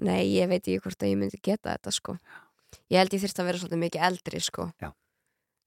[0.03, 2.17] nei ég veit ekki hvort að ég myndi geta þetta sko.
[2.91, 4.67] Ég held ég þyrst að vera svolítið mikið eldri sko.
[4.83, 4.91] Já.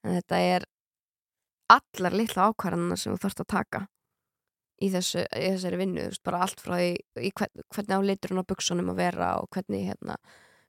[0.04, 0.66] en þetta er
[1.70, 3.80] allar litla ákvarðanna sem þú þarfst að taka
[4.80, 9.00] í, þessu, í þessari vinnu bara allt frá því hvernig á liturinn á buksunum að
[9.02, 10.16] vera og hvernig hérna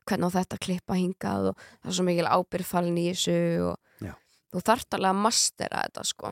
[0.08, 3.36] hvernig á þetta klippa hingað og það er svo mikil ábyrgð falin í þessu
[3.70, 4.14] og Já.
[4.52, 6.32] þú þarft alveg að mastera þetta sko.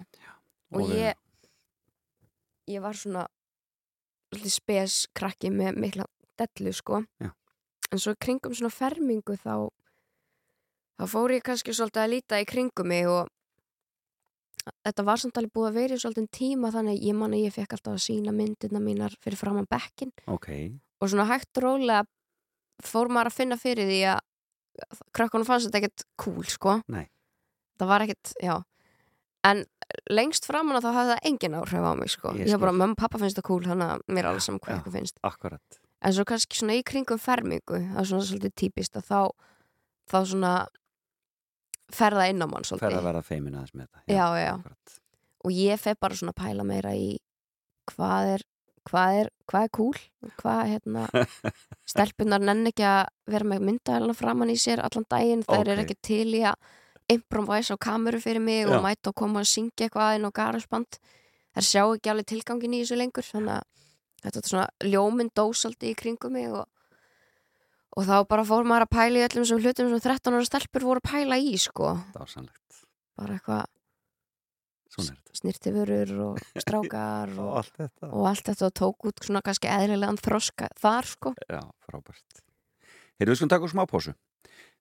[0.75, 1.15] Og Og, ég
[2.69, 3.25] ég var svona
[4.45, 6.05] spes krakki með mikla
[6.38, 7.03] dellu sko.
[7.19, 7.32] Já.
[7.91, 9.69] en svo kringum svona fermingu þá
[10.99, 13.27] þá fór ég kannski svolítið að líta í kringum mig og
[14.86, 17.55] þetta var samt alveg búið að vera í svolítið tíma þannig ég man að ég
[17.55, 20.49] fekk alltaf að sína myndirna mínar fyrir framan bekkin ok.
[21.01, 22.03] Og svona hægt rólega
[22.85, 24.19] fór maður að finna fyrir því að
[25.15, 27.05] krökkunum fannst þetta ekkert cool sko Nei.
[27.79, 28.55] það var ekkert, já
[29.49, 29.65] en
[30.11, 32.95] lengst framan að þá hafði það engin áhrif á mig sko, Ég var bara, mömmu
[32.95, 34.79] og pappa finnst það cool þannig að mér er alveg saman hvað Já.
[34.81, 38.99] ykkur finnst Akkurat en svo kannski svona í kringum fermingu það er svona svolítið típist
[38.99, 39.21] að þá
[40.11, 40.53] þá svona
[41.93, 44.53] ferða inn á mann svolítið að vera feimin aðeins með þetta Já, já.
[44.53, 44.95] akkurat.
[45.43, 47.09] og ég fer bara svona pæla meira í
[47.89, 48.45] hvað er
[48.87, 50.01] hvað er, hvað er cool
[50.39, 51.05] hvað hérna
[51.91, 55.73] stelpunar nenn ekki að vera með myndaðalina framann í sér allan daginn, þær Ókei.
[55.73, 56.57] er ekki til í að
[57.09, 58.75] improvise á kameru fyrir mig Já.
[58.75, 60.99] og mæta og koma að syngja eitthvað inn á garasband
[61.55, 63.65] þær sjá ekki alveg tilgangin í þessu lengur þannig að
[64.23, 66.67] þetta er svona ljóminn dósaldi í kringum mig og,
[67.97, 70.87] og þá bara fór maður að pæla í öllum sem hlutum sem 13 ára stelpur
[70.91, 73.65] voru að pæla í sko, bara eitthvað
[75.39, 80.19] snirtifurur og strákar Og og, allt og allt þetta og tók út svona kannski eðlilegan
[80.19, 81.34] þroska þar sko.
[81.49, 82.43] Já, frábært.
[83.19, 84.15] Heyrðu, við skulum taka úr smá pásu.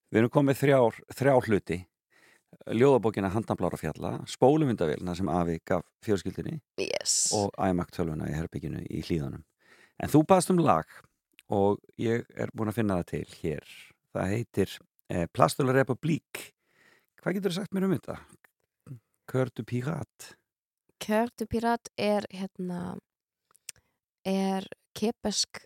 [0.08, 1.78] Við erum komið þrjár, þrjár hluti.
[2.72, 7.28] Ljóðabókina Handamblára fjalla Spólumyndavélina sem Afi gaf fjölskyldinni yes.
[7.36, 9.44] og iMac tölvuna í herbygginu í hlýðunum
[10.00, 10.88] En þú baðst um lag
[11.52, 13.74] og ég er búin að finna það til hér.
[14.16, 14.74] Það heitir
[15.12, 16.42] eh, Plastular Republik
[17.20, 18.18] Hvað getur þú sagt mér um þetta?
[19.28, 20.34] Kördu Pirat.
[20.98, 22.96] Kjörtu Pirat er hérna
[24.24, 24.64] er
[24.96, 25.60] kepesk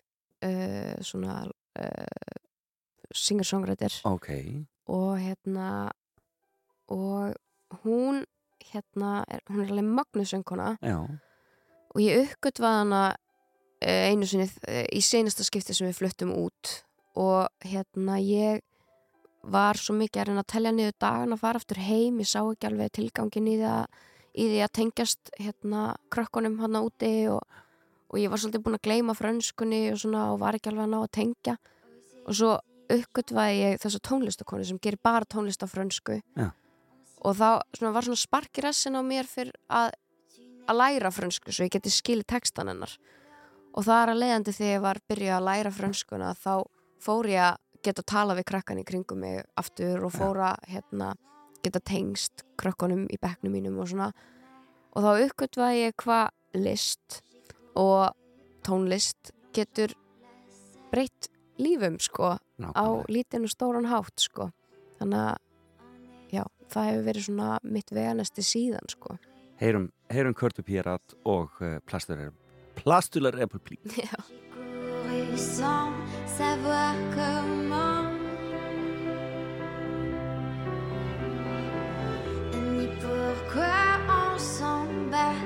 [0.45, 1.43] uh, svona
[1.79, 2.35] uh,
[3.13, 4.29] singer-songwriter Ok,
[4.87, 5.91] og hérna
[6.87, 7.33] og
[7.83, 8.23] hún
[8.73, 10.75] hérna, er, hún er alveg magnusöngkona
[11.93, 13.01] og ég uppgötvaði hana
[13.81, 16.73] eh, einu sinni eh, í senasta skipti sem við fluttum út
[17.19, 18.63] og hérna ég
[19.43, 22.39] var svo mikið að reyna að telja niður dagan að fara aftur heim, ég sá
[22.41, 23.55] ekki alveg tilgangin í,
[24.33, 27.41] í því að tengjast hérna krökkunum hann úti og,
[28.09, 30.93] og ég var svolítið búin að gleyma frönskunni og svona og var ekki alveg að
[30.93, 31.57] ná að tengja.
[32.23, 32.53] Og svo
[32.93, 36.21] uppgötvaði ég þessa tónlistakonu sem gerir bara tónlist á frönsku.
[36.39, 36.51] Já.
[37.23, 39.93] og þá svona, var svona spark í rassin á mér fyrir að
[40.67, 42.95] að læra frönsku svo ég geti skilið textan hennar.
[43.73, 46.53] Og það er að leiðandi þegar ég var byrjuð að læra frönskuna þá
[47.03, 51.13] fór ég að geta tala við krakkan í kringum mig aftur og fór að hérna,
[51.63, 54.11] geta tengst krakkanum í bekknum mínum og svona.
[54.93, 57.21] Og þá uppgötvaði ég hvað list
[57.79, 58.13] og
[58.65, 59.95] tónlist getur
[60.93, 61.29] breytt
[61.61, 63.09] lífum sko á nákvæmlega.
[63.09, 64.51] lítinn og stóran hátt sko.
[64.99, 69.17] Þannig að já, það hefur verið svona mitt veganesti síðan sko.
[69.59, 72.31] Heyrum, heyrum Kördu Pirat og Plastular,
[72.75, 74.17] Plastular Republik já
[75.37, 75.91] sans
[76.25, 78.09] savoir comment.
[82.77, 83.75] Ni pourquoi
[84.09, 85.39] on s'en bat,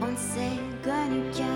[0.00, 1.51] on ne s'est connu qu'un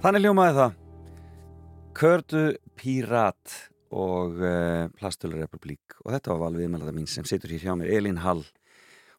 [0.00, 0.76] Þannig hljómaði það.
[2.00, 2.42] Kördu
[2.80, 3.56] Pírat
[3.92, 7.90] og uh, Plastölur Republik og þetta var valvið meðlega mín sem situr hér hjá mér,
[7.98, 8.40] Elín Hall.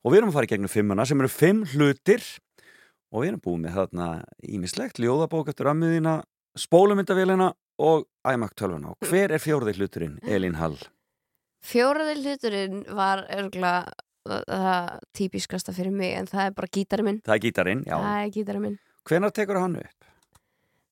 [0.01, 2.25] Og við erum að fara í gegnum fimmuna sem eru fimm hlutir.
[3.13, 4.09] Og við erum búið með þarna
[4.57, 6.17] ímislegt, ljóðabók eftir ömmuðina,
[6.57, 7.53] spólumyndavélina
[7.85, 10.79] og iMac 12 og hver er fjórði hluturinn, Elín Hall?
[11.61, 13.93] Fjóraði hluturinn var örgulega
[14.25, 17.25] það típiskasta fyrir mig en það er bara gítarinn minn.
[17.27, 17.99] Það er gítarinn, já.
[18.25, 18.31] er
[19.05, 20.10] Hvenar tekur hann upp?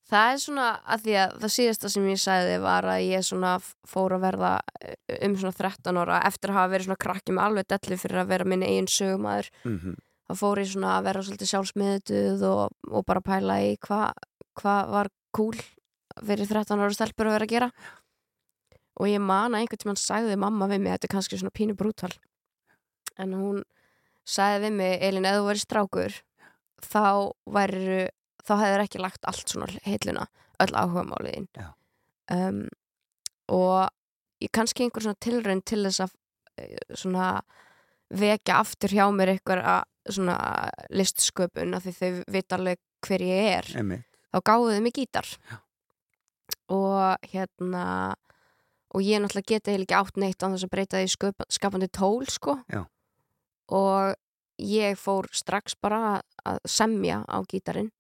[0.09, 3.55] Það er svona að því að það síðasta sem ég sagði var að ég svona
[3.87, 4.51] fór að verða
[4.81, 4.97] eh,
[5.27, 8.31] um svona 13 ára eftir að hafa verið svona krakki með alveg dellu fyrir að
[8.33, 9.97] vera minn eigin sögumæður Mm
[10.29, 14.11] þá fór ég svona að vera svolítið sjálfsmiðuð og, og bara pæla í hvað
[14.59, 15.55] hva var cool
[16.19, 17.69] fyrir 13 ára stelpur að vera að gera.
[18.99, 21.77] Og ég man að einhvern tímann sagði mamma við mig, þetta er kannski svona pínu
[21.79, 22.11] brútal
[23.19, 23.63] en hún
[24.27, 26.17] sagði við mig, Elin, ef þú verið strákur
[26.85, 27.05] þá
[27.49, 28.03] væri
[28.45, 30.27] þá hefur ekki lagt allt svona heiluna
[30.59, 31.69] öll áhugamáliðin Já.
[32.35, 32.65] um,
[33.49, 33.89] og
[34.43, 36.13] ég kannski einhver svona tilraun til þess að
[36.61, 37.29] eh, svona
[38.09, 40.37] vekja aftur hjá mér einhver að svona
[40.89, 44.05] listsköpun af því þau vita alveg hver ég er Einmitt.
[44.33, 45.57] þá gáðu þau mig gítar Já.
[46.73, 47.85] og hérna
[48.89, 51.89] og ég náttúrulega geti eiginlega ekki átt neitt á þess að breyta því sköp, skapandi
[51.93, 52.83] tól sko Já.
[53.69, 54.15] og
[54.59, 57.91] ég fór strax bara að semja á gítarinn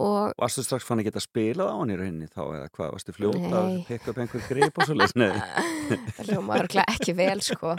[0.00, 3.12] og Varstu strax fann að geta spilað á hann í rauninni þá eða hvað, varstu
[3.16, 3.80] fljóta að Nei.
[3.88, 5.16] pekka upp einhver grip og svo leys?
[5.20, 5.32] Nei.
[6.16, 7.74] það hljóma örglega ekki vel sko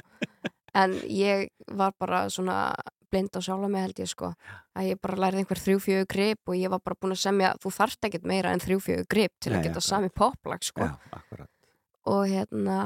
[0.73, 2.73] en ég var bara svona
[3.13, 4.31] blind á sjálfa mig held ég sko
[4.77, 7.71] að ég bara lærði einhver þrjú-fjögur grip og ég var bara búin að semja, þú
[7.75, 9.89] þarft ekkert meira en þrjú-fjögur grip til Nei, að geta akkurat.
[9.89, 11.47] sami poplag sko Já,
[12.13, 12.77] og hérna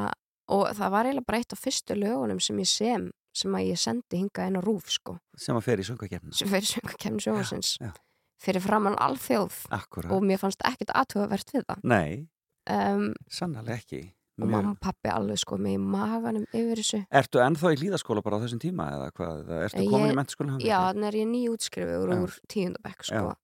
[0.52, 3.08] og það var eiginlega bara eitt af fyrstu lögunum sem ég sem
[3.38, 6.34] sem að ég sendi hingað inn á rúf sko Sem að fer í söngakefna.
[6.34, 7.94] sem fyrir söngakefni sjónvarsins Já, já.
[8.42, 10.12] Fyrir framann alþjóð Akkurat.
[10.12, 12.28] og mér fannst ekkert aðtugavert við það Nei,
[12.70, 14.02] um, sannlega ekki.
[14.38, 18.22] og mamma og pappi alveg sko með í maganum yfir þessu Ertu ennþá í hlýðaskóla
[18.24, 19.50] bara á þessum tíma eða hvað?
[19.66, 20.60] Ertu Ég- komin í mentaskóla?
[20.62, 22.22] Já, þannig er ég nýjútskrifuður Já.
[22.22, 23.36] úr tíundabekk sko.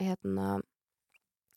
[0.00, 0.60] hérna,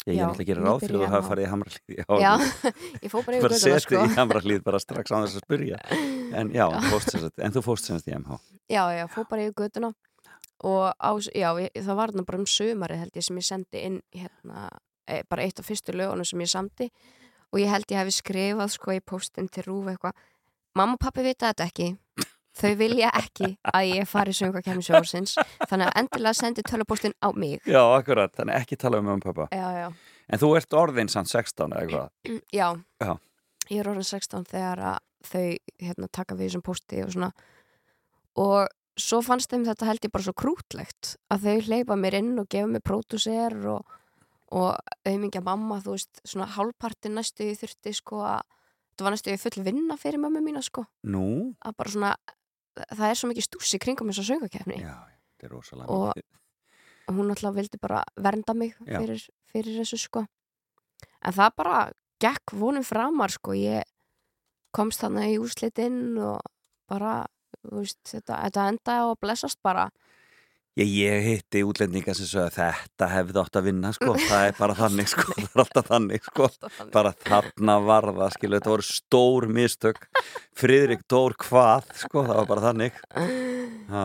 [0.06, 1.98] Ég er já, náttúrulega að gera ráð fyrir að hafa á- farið í hamralíð.
[2.22, 2.34] já,
[3.06, 3.96] ég fór bara yfir Bara göttuna setið sko.
[4.06, 5.78] í hamralíð bara strax á þess að spyrja.
[6.38, 6.66] En já,
[7.10, 8.38] sem sagt- en þú fórst semst í MH.
[8.70, 9.90] Já, já, fór bara yfir göttuna
[10.64, 13.84] og á, já, ég, það var þarna bara um sömarið held ég sem ég sendi
[13.84, 14.70] inn hérna,
[15.08, 16.90] e, bara eitt af fyrstu lögunum sem ég samdi.
[17.54, 20.16] Og ég held ég hefði skrifað sko í postin til Rúf eitthvað
[20.76, 21.94] Mamma og pappi vita þetta ekki.
[22.56, 25.36] Þau vilja ekki að ég fari söngakefni sjórsins
[25.68, 27.62] þannig að endilega sendi tölupóstin á mig.
[27.68, 29.48] Já, akkurat, þannig ekki tala um mamma og pappa.
[29.56, 29.88] Já, já.
[30.28, 32.44] En þú ert orðin samt 16 eða eitthvað.
[32.56, 32.68] Já,
[33.72, 35.00] ég er orðin 16 þegar að
[35.30, 35.46] þau
[35.88, 37.32] hérna, taka við þessum posti og svona.
[38.44, 42.34] Og svo fannst þeim þetta held ég bara svo krútlegt að þau hleypa mér inn
[42.40, 43.84] og gefa mér pródúser og,
[44.56, 48.42] og auðmingja mamma, þú veist, svona hálfpartin næstu ég þurfti sko að
[48.94, 50.86] þetta var næstu ég full vinna fyrir mömmu mína sko.
[51.04, 51.26] Nú?
[51.66, 52.14] að bara svona,
[52.96, 54.96] það er svo mikið stúsi kringum þess að söngakefni Já,
[55.36, 56.24] þetta er rosalega Og-
[57.06, 59.22] og hún alltaf vildi bara vernda mig fyrir,
[59.52, 60.24] fyrir þessu sko.
[61.22, 61.92] En það bara
[62.24, 63.52] gekk vonum framar sko.
[63.54, 63.84] Ég
[64.74, 66.40] komst þannig í úrslitinn og
[66.90, 67.26] bara
[67.72, 69.90] veist, þetta, þetta enda á að blessast bara
[70.76, 74.10] Ég, ég hitti útlendinga sem svo að þetta hefði átt að vinna, sko.
[74.28, 75.24] Það er bara þannig, sko.
[75.38, 76.48] Það er alltaf þannig, sko.
[76.92, 78.58] Bara þarna var það, skilu.
[78.60, 80.02] Þetta voru stór mistök.
[80.60, 82.26] Friðrik Dór hvað, sko.
[82.28, 83.00] Það var bara þannig.
[83.88, 84.04] Ha,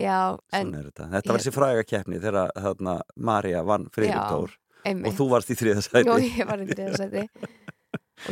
[0.00, 0.16] já,
[0.56, 1.10] en er þetta.
[1.18, 2.96] Þetta var þessi fræga keppni þegar þarna
[3.28, 4.56] Marja vann Friðrik Já, Dór.
[4.88, 6.08] einmitt Og þú varst í þriðasæti.
[6.16, 7.26] og ég var í þriðasæti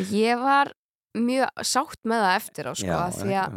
[0.00, 0.72] og ég var
[1.20, 3.56] mjög sátt með það eftir á sko Já, því að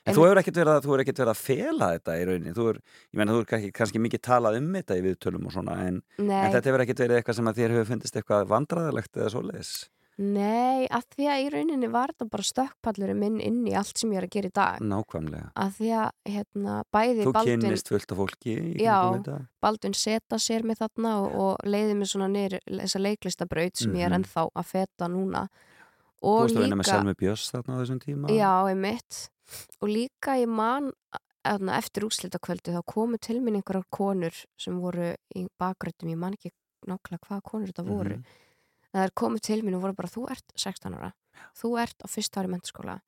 [0.00, 2.54] þetta- En þú hefur ekkert verið að, þú verið að fela þetta í rauninni.
[2.56, 2.76] Þú er,
[3.12, 6.02] ég menna, þú hefur kannski, kannski mikið talað um þetta í viðtölum og svona, en,
[6.18, 9.88] en þetta hefur ekkert verið eitthvað sem að þér hefur fundist eitthvað vandræðilegt eða svoleiðis.
[10.20, 14.10] nei, af því að í rauninni var þetta bara stökkpallurinn minn inn í allt sem
[14.12, 15.46] ég er að gera í dag Nákvæmlega.
[15.56, 18.98] af því að hérna, bæði Þú Baldvin, kynnist fullt af fólki í Já.
[19.62, 24.04] Baldvin seta sér mig þarna og, og leiði mig svona niður þessa leiklistabraut sem ég
[24.04, 24.24] er Mhm.
[24.24, 25.48] ennþá að feta núna
[26.20, 28.28] Þú og varst að vinna með líka, Selmi Björns þarna á þessum tíma.
[28.28, 29.28] já, einmitt
[29.80, 30.92] og líka ég man
[31.44, 36.50] eftir úrslitakvöldu þá komu til minn einhverjar konur sem voru í bakgröndum, ég man ekki
[36.86, 38.24] nákvæmlega hvaða konur þetta voru Mhm.
[38.94, 41.12] það er komið til mín og voru bara þú ert 16 ára,
[41.56, 43.00] þú ert á fyrsta ári mentaskóla,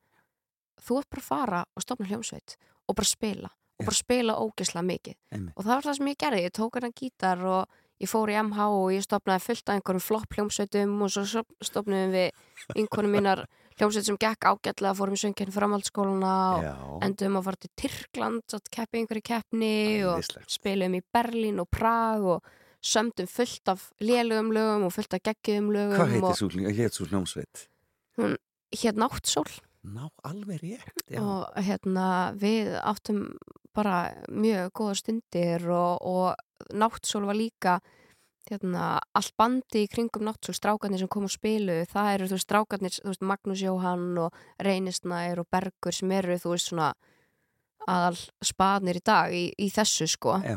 [0.81, 2.57] þú ert bara að fara og stopna hljómsveit
[2.89, 3.87] og bara spila og Já.
[3.87, 5.53] bara spila ógislega mikið Einmitt.
[5.57, 7.69] og það var það sem ég gerði, ég tók hennar gítar og
[8.03, 11.55] ég fór í MH og ég stopnaði fullt af einhverjum flopp hljómsveitum og svo stop-
[11.63, 12.31] stofnuðum við
[12.77, 13.45] einhverjum mínar
[13.79, 18.67] hljómsveit sem gekk ágætlega, fórum í söngjarni framhaldsskóluna og endum að fara til Tyrkland að
[18.75, 19.75] keppi einhverju keppni
[20.05, 22.43] og spilum í Berlín og Prag og
[22.83, 27.69] sömdum fullt af lélugum lögum og fullt af geggjum lögum Hvað heitir svo, hljómsveit?
[28.83, 29.49] hér náttsól
[29.83, 31.19] Ná, alveg rétt, já.
[31.19, 33.25] og hérna við áttum
[33.75, 37.81] bara mjög góða stundir og, og náttsól var líka
[38.51, 42.47] hérna, allt bandi í kringum náttsól strákarnir sem kom og spilu það eru þú veist
[42.47, 46.93] strákarnir, þú veist Magnús Jóhann og Reynisnær og Bergur sem eru þú veist svona
[47.91, 50.57] aðal spaðnir í dag í, í þessu sko Já.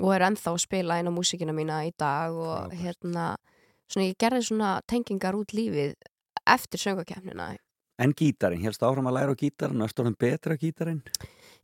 [0.00, 2.82] og eru ennþá að spila á músikina mína í dag og Frábært.
[2.82, 3.30] hérna
[3.86, 5.94] svona ég gerði svona tengingar út lífið
[6.48, 7.52] eftir söngakefnina
[7.98, 11.02] En gítarinn, helst áfram að læra á gítarinn og ertu orðin betra á gítarinn?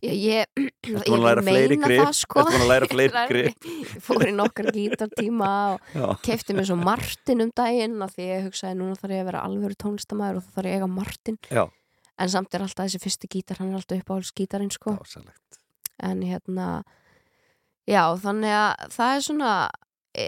[0.05, 0.47] ég, ég,
[0.83, 2.01] ég, meina grip?
[2.01, 3.69] það sko Ertu búin að læra fleiri grip?
[3.69, 8.49] Ég fór í nokkar gítartíma og Já, kefti mér svo Martin um daginn því ég
[8.49, 11.39] hugsaði núna þarf ég að vera alvöru tónlistamæður og þá þarf ég að eiga Martin
[11.49, 11.65] já,
[12.19, 15.61] en samt er alltaf þessi fyrsti gítar hann er alltaf uppáhalds gítarinn sko dásalegt.
[16.11, 16.69] en hérna
[17.89, 19.55] já þannig að það er svona
[20.17, 20.27] e,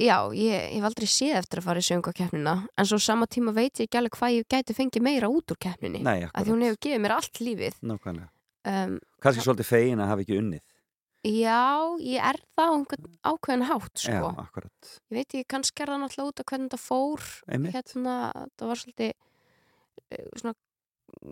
[0.00, 3.52] já ég, ég hef aldrei séð eftir að fara í söngakeppnina en svo sama tíma
[3.56, 6.52] veit ég ekki alveg hvað ég gæti fengið meira út úr keppninni Nei, af því
[6.54, 6.66] hún akkurat.
[6.70, 8.28] hefur gefið mér allt lífið Nákvæmlega.
[8.72, 10.62] um, Kanski svolítið fegin að hafa ekki unnið.
[11.20, 11.60] já,
[12.00, 14.12] ég er það á einhvern ákveðin hátt sko.
[14.12, 14.92] Já, akkurat.
[15.10, 17.74] ég veit ekki, kannski er það náttúrulega út af hvernig þetta fór Einmitt.
[17.76, 18.14] hérna,
[18.56, 19.12] það var svolítið
[20.10, 20.54] eh, svona,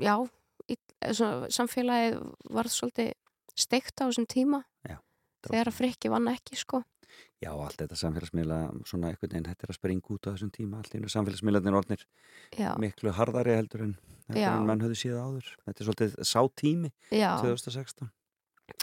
[0.04, 0.14] já
[0.68, 2.18] í, eh, svona, samfélagið
[2.52, 3.14] var svolítið
[3.58, 4.60] steikt á þessum tíma
[5.48, 6.82] þegar að frikki vann ekki sko
[7.38, 8.56] Já, allt þetta samfélagsmiðla,
[8.88, 11.10] svona einhvern veginn, þetta er að springa út á þessum tíma, allt einu.
[11.12, 12.00] Samfélagsmiðlarnir orðnir
[12.58, 13.92] já, miklu harðari heldur en,
[14.26, 15.52] heldur en menn höfðu síða áður.
[15.68, 18.10] Þetta er svolítið sá tími, já, 2016.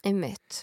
[0.07, 0.61] einmitt.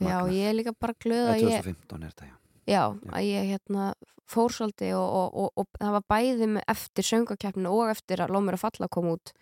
[0.00, 2.36] Já, ég er líka bara glöð að ég 2015 er þetta, já.
[2.72, 3.90] já, að ég hérna
[4.30, 8.32] fór svolítið og, og, og, og það var bæði með eftir söngakeppninu og eftir að
[8.34, 9.32] Lóð mér að falla kom út.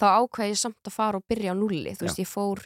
[0.00, 2.62] Þá ákveði ég samt að fara og byrja á nulli þú veist, ég fór,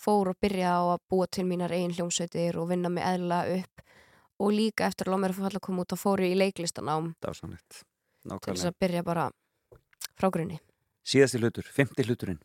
[0.00, 3.84] fór og byrja á að búa til mínar eigin hljómsveitir og vinna mig eðla upp
[4.42, 7.10] og líka eftir að Lóð mér að falla kom út þá fór ég í leiklistanám
[7.22, 7.34] til
[8.48, 9.30] þess að byrja bara
[10.18, 10.60] frá grunni
[11.04, 12.38] Síðasti hlutur, fymti hluturinn.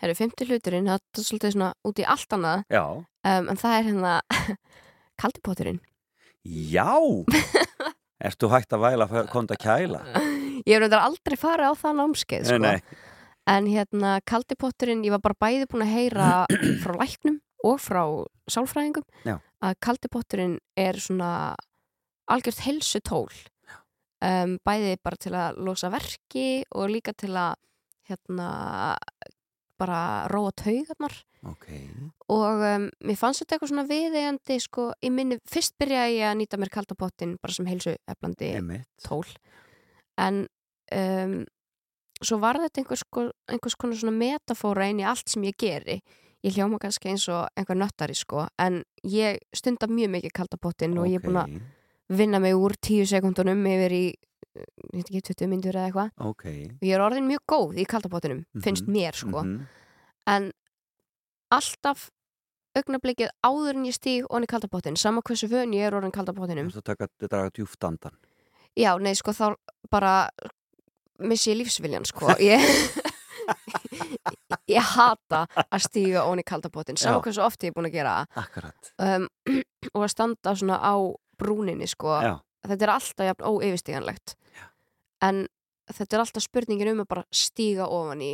[0.00, 3.86] Herru, fymti hluturinn, það er svolítið svona út í allt annað um, en það er
[3.90, 4.14] hérna
[5.20, 5.82] kaldipotturinn
[6.46, 6.96] Já!
[8.26, 10.00] Ertu hægt að væla að konta kæla?
[10.66, 12.58] Ég reyndar aldrei farið á það námskeið sko.
[12.62, 13.15] Nei, nei.
[13.46, 16.30] En hérna, kaldipotturinn, ég var bara bæði búin að heyra
[16.82, 18.02] frá læknum og frá
[18.50, 19.38] sálfræðingum Já.
[19.62, 21.30] að kaldipotturinn er svona
[22.30, 23.30] algjört helsu tól
[24.24, 27.56] um, bæði bara til að losa verki og líka til að
[28.06, 28.50] hérna
[29.76, 31.14] bara róa taugarnar.
[31.46, 31.66] Ok.
[32.32, 36.38] og um, mér fannst þetta eitthvað svona viðeigandi sko, í minni, fyrst byrjaði ég að
[36.40, 38.48] nýta mér kaldapottin bara sem heilsu eflandi
[39.04, 39.28] tól.
[40.18, 40.40] En
[40.96, 41.36] um,
[42.22, 43.02] svo var þetta einhvers,
[43.48, 46.00] einhvers konar svona metafóra inn í allt sem ég geri
[46.44, 51.06] ég hljóma kannski eins og einhver nöttari sko en ég stunda mjög mikið kaldapottin og
[51.08, 51.60] ég er búin að
[52.08, 54.04] vinna mig úr tíu sekundunum yfir í
[54.96, 56.44] ekki 20 myndur eða eitthvað Ok.
[56.80, 59.66] og ég er orðin mjög góð í kaldapottinum finnst Mhm, mér sko Mhm.
[60.26, 60.52] en
[61.52, 62.10] alltaf
[62.76, 66.82] augnablikið áður en ég stíg onni kaldapottin, sama hversu vön ég er orðin kaldapottinum Þú
[66.84, 68.12] taka þetta draga djúft andan.
[68.76, 69.54] Já, nei, sko, þá
[69.90, 70.28] bara
[71.18, 72.32] missi ég lífsviljan, sko.
[72.42, 72.62] Ég,
[74.76, 77.08] ég hata að stíga onni kaldapottin, Já.
[77.08, 78.70] sama hversu oft ég er búin að gera það.
[78.98, 79.28] Um,
[79.94, 80.94] og að standa svona á
[81.38, 82.16] brúninni, sko.
[82.24, 82.34] Já.
[82.66, 84.34] Þetta er alltaf jafn óyfirstíganlegt.
[85.22, 85.44] En
[85.94, 88.32] þetta er alltaf spurningin um að bara stíga ofan í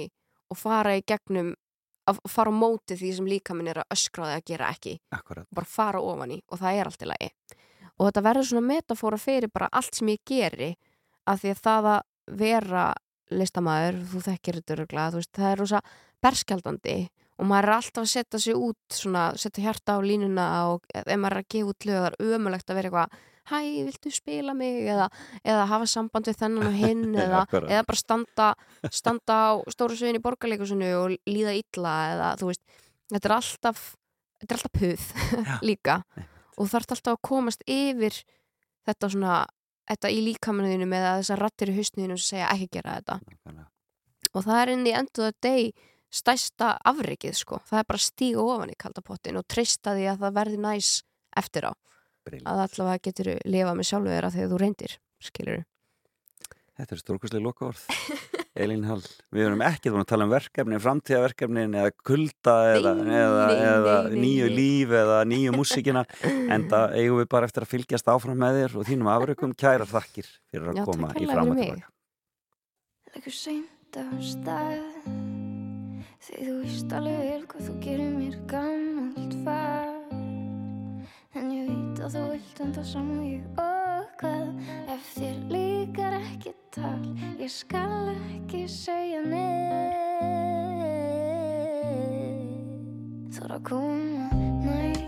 [0.53, 1.53] og fara í gegnum,
[2.09, 4.95] að fara á móti því sem líka minn er að öskra þig að gera ekki
[5.15, 5.47] Akkurat.
[5.55, 7.29] bara fara ofan í og það er allt í lagi
[7.93, 10.71] og þetta verður svona metafóra fyrir bara allt sem ég geri
[11.31, 12.93] af því að það að vera
[13.33, 15.83] listamæður, þú þekkir þetta veist, það er rosa
[16.23, 16.97] berskjaldandi
[17.41, 21.09] og maður er alltaf að setja sig út svona, setja hjarta á línuna og ef
[21.17, 23.21] maður er að gefa út það er ömulegt að vera eitthvað
[23.51, 23.59] hæ,
[23.89, 24.85] viltu spila mig?
[24.87, 25.09] eða,
[25.43, 28.51] eða hafa samband við þennan og hinn eða, eða bara standa,
[28.91, 32.63] standa á stóru sviðin í borgarleikusinu og líða illa eða þú veist,
[33.13, 33.83] þetta er alltaf
[34.43, 35.09] þetta er alltaf puð
[35.71, 38.23] líka og þú þarf alltaf að komast yfir
[38.87, 39.41] þetta svona
[39.91, 43.67] þetta í líkamannuðinu með þessar rattir í hausnuðinu sem segja ekki gera þetta Nákvæmlega.
[44.33, 48.07] og það er inn í endur það deg stærsta afrikið sko það er bara að
[48.07, 50.91] stíga ofan í kaldapottin og treysta því að það verði næs
[51.43, 51.73] eftir á
[52.23, 52.47] Brilliant.
[52.53, 55.63] að allavega getur lifa með sjálfu þeirra þegar þú reyndir skilur
[56.73, 57.83] Þetta er stórkustlega lokaorð.
[58.53, 59.01] Elín Hall,
[59.33, 63.63] við erum ekki búin að tala um verkefni, framtíðaverkefnin eða kulda eða, Nei, eða, nei,
[63.69, 68.11] eða nei, nýju líf eða nýju músíkina en það eigum við bara eftir að fylgjast
[68.13, 71.63] áfram með þér og þínum afrökkum kæra þakkir fyrir að Já, koma í fram og
[71.63, 71.89] tilbaka.
[73.13, 74.85] Leggur seint af stað.
[76.23, 79.89] Því þú veist alveg vel hvað þú gerir mér gammalt far.
[81.41, 81.62] En ég
[82.03, 84.49] að þú vilt en það saman og ég og hvað
[84.91, 87.03] ef þér líkar ekki tal
[87.39, 90.01] ég skal ekki segja neitt.
[93.37, 94.27] Þóra að koma
[94.65, 94.99] nær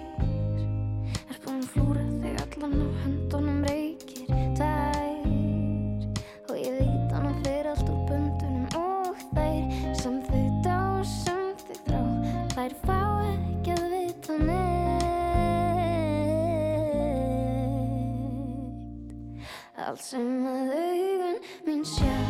[1.27, 4.29] er búin að flúra þig allan á höndunum reykir
[4.61, 5.31] tær.
[6.47, 9.63] Og ég veit hana fyrir allt úr böndunum og þær.
[9.99, 12.05] Sem þau dá sem þau þrá
[12.55, 13.04] þær fá
[19.95, 21.37] allt sem að augun
[21.67, 22.24] mín sjá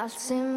[0.00, 0.49] Allt sem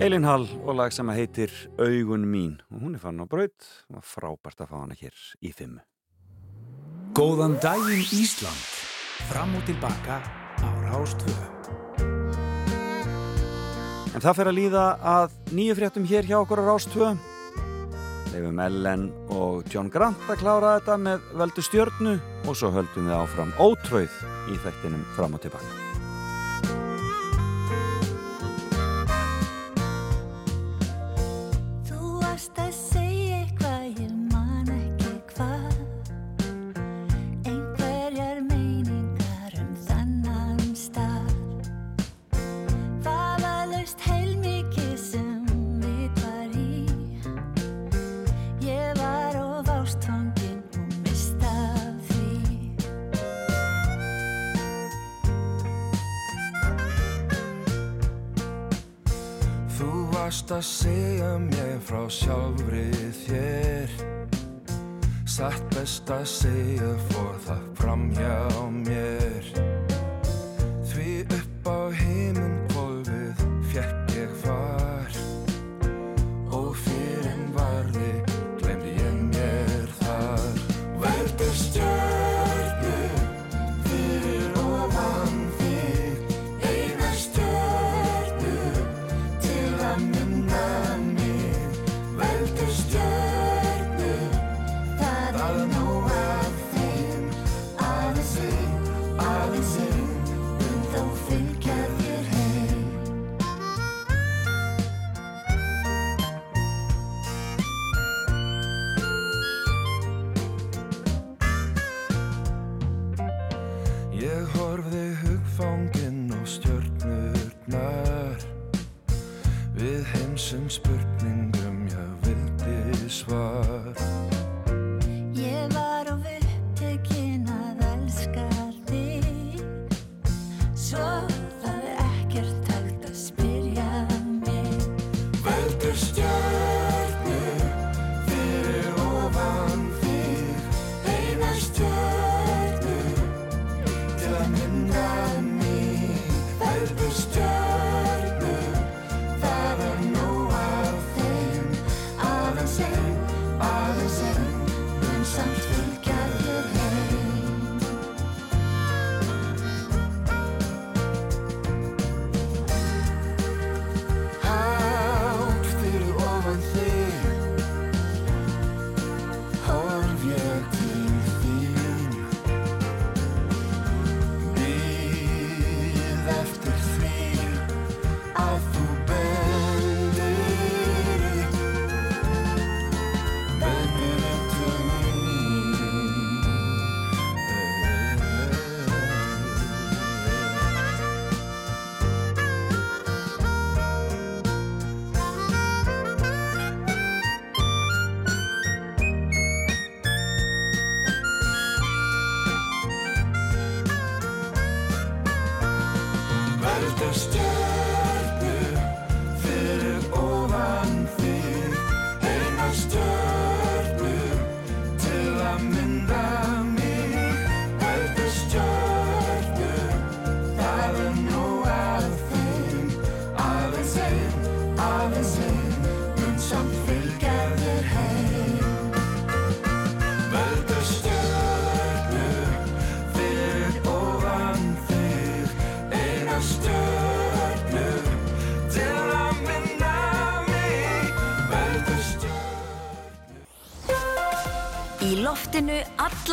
[0.00, 4.00] Elin Hall og lag sem heitir Augun mín og hún er fann á braut og
[4.00, 5.12] frábært að fá hana hér
[5.44, 5.82] í fimmu.
[7.12, 8.62] Góðan daginn Ísland
[9.28, 10.22] Fram og tilbaka
[10.64, 11.34] á Rástvö
[14.16, 17.10] En það fer að líða að nýju fréttum hér hjá okkur á Rástvö.
[18.32, 22.16] Leifum Ellen og John Grant að klára þetta með veldu stjörnu
[22.48, 25.79] og svo höldum við áfram ótröð í þættinum fram og tilbaka.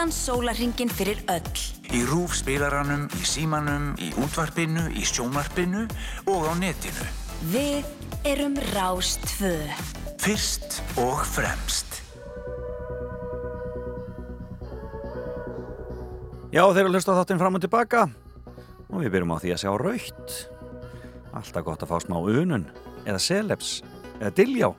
[0.07, 1.57] allan sólarhingin fyrir öll.
[1.91, 5.83] Í rúfspilaranum, í símanum, í útvarpinu, í sjómarpinu
[6.31, 7.07] og á netinu.
[7.51, 7.83] Við
[8.23, 9.67] erum Rástvö.
[10.23, 11.99] Fyrst og fremst.
[16.55, 18.07] Já, þeir eru að hlusta þáttinn fram og tilbaka
[18.87, 20.37] og við byrjum á því að sjá raukt.
[21.35, 22.69] Alltaf gott að fá smá unun
[23.03, 23.81] eða seleps
[24.21, 24.71] eða dilljá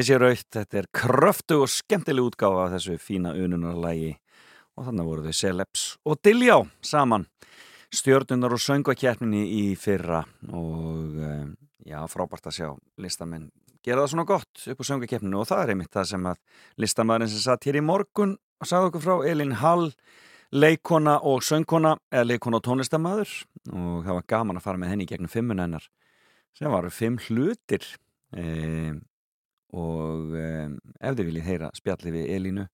[0.00, 4.14] Ég sé raukt, þetta er kröftu og skemmtileg útgáfa af þessu fína ununarlægi
[4.78, 7.26] og þannig voru þau Celebs og Diljá saman.
[7.92, 10.22] Stjórnunar og söngvakjærninni í fyrra.
[10.56, 11.50] Og um,
[11.84, 13.50] já, frábært að sjá listamenn
[13.84, 16.40] gera það svona gott upp á söngvakjærninu og það er einmitt það sem að
[16.86, 19.86] listamæðurinn sem satt hér í morgun og sagði okkur frá Elin Hall
[20.48, 23.36] leikona og söngkona eða leikona og tónlistamæður
[23.68, 25.92] og það var gaman að fara með henni gegnum fimmun hennar
[26.56, 27.84] sem varu fimm hlutir.
[28.30, 29.04] Um,
[29.76, 32.66] og um, ef þið viljið heyra spjalli við Elínu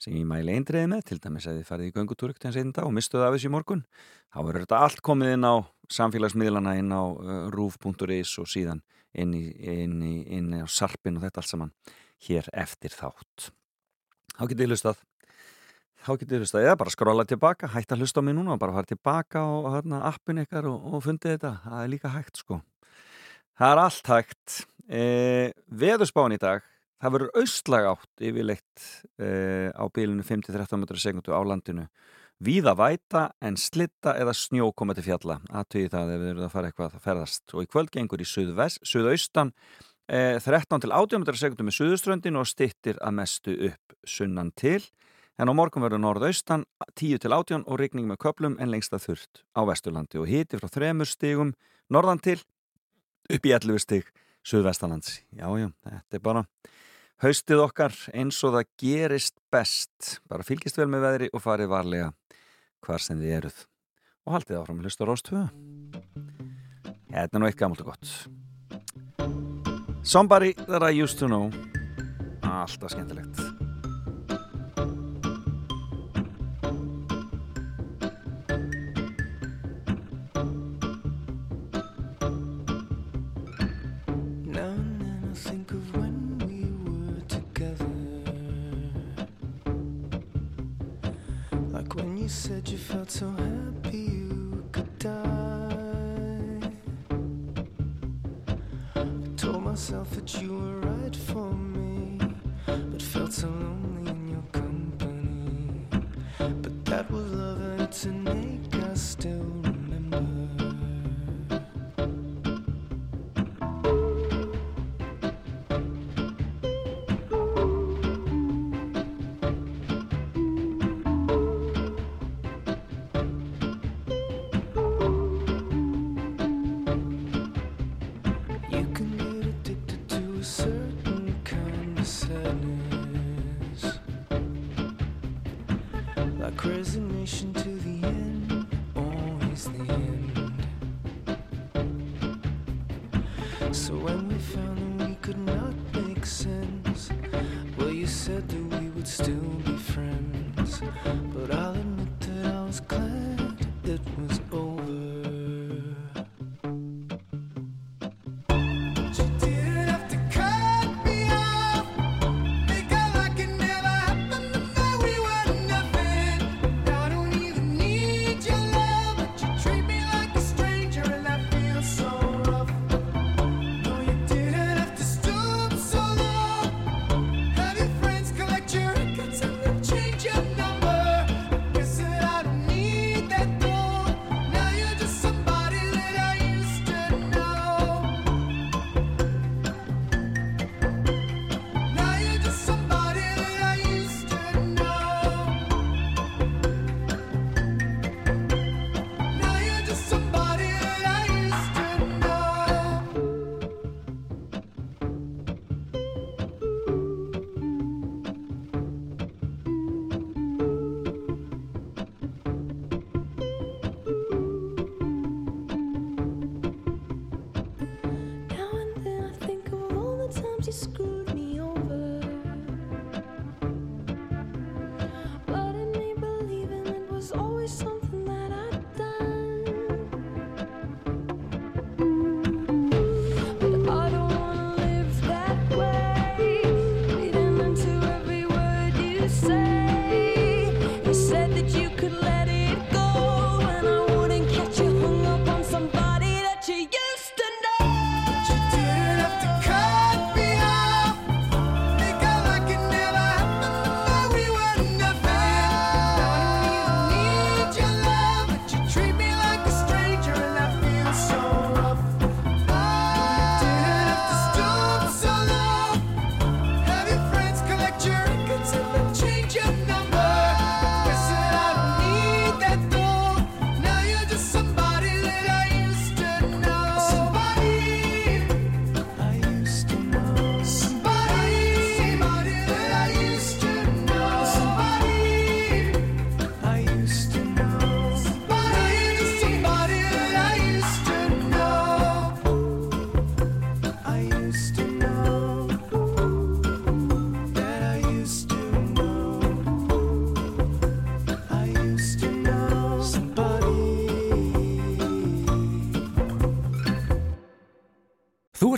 [0.00, 2.72] sem ég mæli eindriði með, til dæmis að þið farið í göngutúrk til hans einn
[2.72, 3.82] dag og mistuðu af þessu í morgun
[4.32, 5.54] þá verður þetta allt komið inn á
[5.92, 8.80] samfélagsmiðlana inn á uh, roof.is og síðan
[9.12, 11.74] inn, í, inn, í, inn á sarpin og þetta allt saman
[12.26, 13.50] hér eftir þátt.
[14.36, 15.04] Þá getið þið hlustað.
[16.00, 18.60] Þá getið þið hlustað, eða bara skróla tilbaka hægt að hlusta á mig núna og
[18.62, 21.54] bara fara tilbaka og hérna, appin ykkar og, og fundið þetta.
[21.66, 22.60] Það er líka hægt sko.
[23.60, 24.60] Það er allt hægt
[24.90, 26.64] e, veðurspán í dag
[27.00, 28.86] það verður austlag átt yfirleitt
[29.20, 29.28] e,
[29.72, 31.86] á bílinu 5-13 metrar sekundu á landinu.
[32.40, 35.38] Víða væta en slitta eða snjó koma til fjalla.
[35.52, 37.44] Aðtöði það ef við erum að fara eitthvað að ferðast.
[37.52, 39.52] Og í kvöld gengur í suðaustan
[40.08, 44.80] e, 13 til 18 metrar sekundu með suðuströndin og stittir að mestu upp sunnan til.
[45.40, 46.66] En á morgun verður norðaustan
[47.00, 50.20] 10 til 18 og rigning með köplum en lengst að þurft á vesturlandi.
[50.20, 51.54] Og hiti frá þremur stigum
[51.92, 52.40] norðan til
[53.30, 54.10] upp í 11 stig
[54.50, 55.20] Suðvestalands.
[55.30, 56.44] Já, já, þetta er bara
[57.22, 60.18] haustið okkar eins og það gerist best.
[60.30, 62.10] Bara fylgist vel með veðri og farið varlega
[62.86, 63.62] hvar sem þið eruð.
[64.26, 65.44] Og haldið áfram að hlusta Rós 2.
[67.10, 68.14] Þetta er nú eitt gammalt og gott.
[70.02, 71.50] Somebody that I used to know.
[72.42, 73.49] Alltaf skemmtilegt.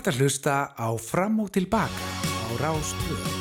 [0.02, 3.31] Ert að hlusta á Fram og Tilbaka á Rástvöð.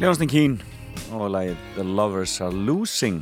[0.00, 0.52] Ljónstin Kín
[1.12, 3.18] og lagið The Lovers Are Losing.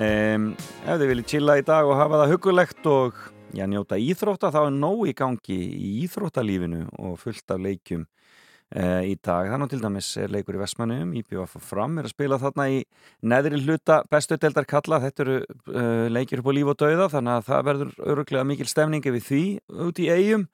[0.00, 0.46] Um,
[0.88, 3.18] Ef þið viljið chilla í dag og hafa það hugulegt og
[3.52, 9.04] já, njóta íþrótta þá er nóg í gangi í íþróttalífinu og fullt af leikjum uh,
[9.04, 9.52] í dag.
[9.52, 12.82] Þannig til dæmis er leikur í Vestmannum, IPVF og fram er að spila þarna í
[13.20, 17.36] neðri hluta bestu deildar kalla, þetta eru uh, leikir upp á líf og dauða þannig
[17.36, 19.46] að það verður öruglega mikil stemningi við því
[19.84, 20.48] út í eigum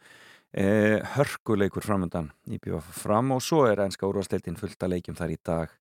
[0.59, 5.34] eh, hörkuleikur framöndan í BVF fram og svo er ennska úrvarsleildin fullt að leikjum þar
[5.34, 5.76] í dag.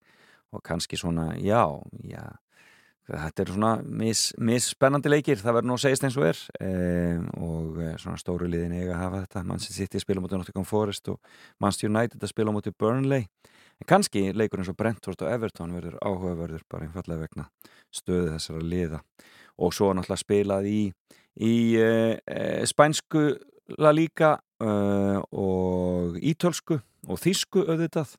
[0.56, 1.66] Og kannski svona, já,
[2.08, 2.24] já
[3.08, 6.40] þetta er svona mis, misspennandi leikir, það verður nú að segist eins og er.
[6.60, 10.68] Eh, og eh, svona stóru liðin eiga að hafa þetta, Manchester City spila mútið Nottingham
[10.68, 13.28] Forest og Manchester United að spila mútið Burnley,
[13.78, 17.48] en kannski leikur eins og Brentford og Everton verður áhugaverður bara einfallega vegna
[17.96, 19.04] stöðu þessara liða.
[19.58, 20.82] Og svo náttúrulega spilað í,
[21.48, 23.30] í eh, eh, spænsku
[23.80, 28.16] La Liga uh, og ítölsku og þísku auðvitað.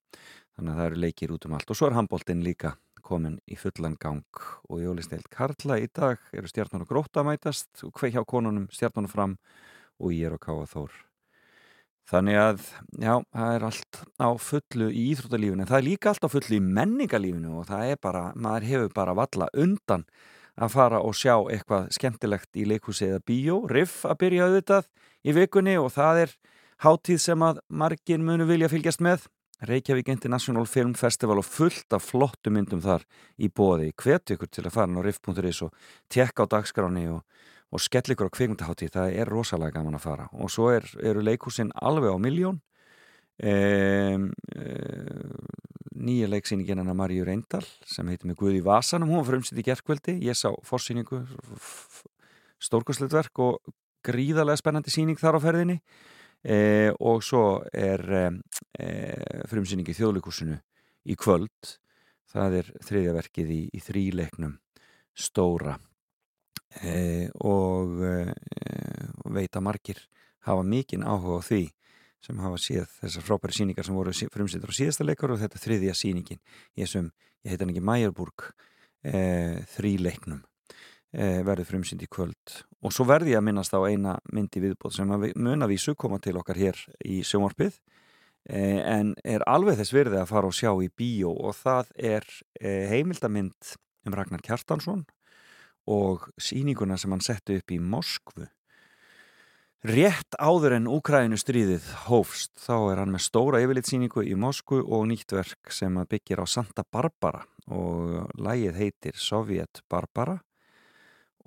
[0.59, 1.70] Þannig að það eru leikir út um allt.
[1.70, 2.74] Og svo er handbóltinn líka
[3.09, 4.45] komin í fullan gang.
[4.68, 8.68] Og jólisteilt Karla í dag eru stjarnan og gróta að mætast og hvei hjá konunum
[8.74, 9.36] stjarnan og fram
[9.99, 10.97] og ég er að káa þór.
[12.09, 12.61] Þannig að
[13.05, 15.61] já, það er allt á fullu í íþróttalífinu.
[15.61, 18.95] En það er líka allt á fullu í menningalífinu og það er bara, maður hefur
[18.97, 20.07] bara valla undan
[20.59, 24.88] að fara og sjá eitthvað skemmtilegt í leikhúsi eða bíó, riff að byrja auðvitað
[25.24, 26.36] í vikunni og það er
[26.84, 29.26] hátíð sem að margir munu vilja fylgjast með.
[29.66, 33.02] Reykjavík International Film Festival og fullt af flottu myndum þar
[33.42, 35.74] í bóði hvet ykkur til að fara á riff.is og
[36.06, 37.24] tekka á dagskráni og,
[37.74, 40.28] og skell ykkur á kvikmyndahátti, það er rosalega gaman að fara.
[40.38, 42.62] Og svo er, eru leikhúsin alveg á miljón
[43.43, 45.32] um, um,
[45.99, 50.16] nýja leiksýningin hennar Maríu Reyndal sem heitir með Guði Vasanum, hún var frumsitt í gerkveldi
[50.26, 51.24] ég sá fórsýningu
[52.62, 53.74] stórkosleitverk og
[54.07, 55.78] gríðarlega spennandi síning þar á ferðinni.
[56.39, 58.24] E, og svo er e,
[59.51, 60.59] frumsýningi þjóðleikúsinu
[61.11, 61.74] í kvöld.
[62.28, 64.55] Það er þriðja verkið í, í þríleiknum
[65.18, 65.78] stóra.
[66.84, 67.99] E, og
[69.34, 70.03] veit að margir
[70.47, 71.62] hafa mikinn áhuga á því
[72.25, 75.95] sem hafa séð þessar frábæri síningar sem voru frumsýndur á síðasta leikar og þetta þriðja
[75.95, 76.40] síningin
[76.77, 77.11] ég, sem,
[77.45, 78.51] ég heit hann ekki Mæjarburg
[79.77, 80.43] þríleiknum
[81.12, 82.59] e, verður frumsýnd í kvöld.
[82.85, 86.36] Og svo verði ég að minnast á eina myndi viðbóð sem að munavísu koma til
[86.40, 87.78] okkar hér í sjónvarpið
[88.51, 92.28] e, en er alveg þess virði að fara og sjá í bíó og það er
[92.61, 93.74] e, heimildamind
[94.07, 95.07] um Ragnar Kjartansson
[95.89, 98.49] og síninguna sem hann setti upp í Moskvu
[99.86, 105.05] Rétt áður en Úkrænu stríðið hófst þá er hann með stóra yfirlitsýningu í Moskvu og
[105.06, 110.34] nýttverk sem byggir á Santa Barbara og lægið heitir Sovjet Barbara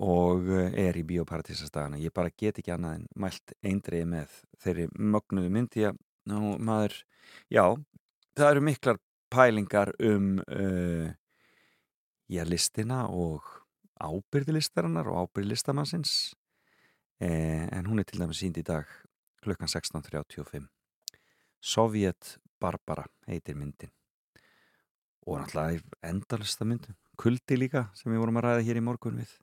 [0.00, 5.52] og er í biopartísastagana ég bara get ekki annað en mælt eindriði með þeirri mögnuðu
[5.52, 6.00] myndi að
[6.56, 6.96] maður,
[7.52, 7.66] já
[8.32, 11.12] það eru miklar pælingar um uh,
[12.32, 13.44] já, listina og
[14.02, 16.41] ábyrðilistarinnar og ábyrðlistamannsins eh,
[17.22, 18.88] en hún er til dæmis sínd í dag
[19.42, 20.66] klukkan 16.35
[21.62, 23.92] Sovjet Barbara heitir myndin.
[25.26, 29.36] Og náttúrulega endalista myndin kuldi líka sem við vorum að ræða hér í morgun við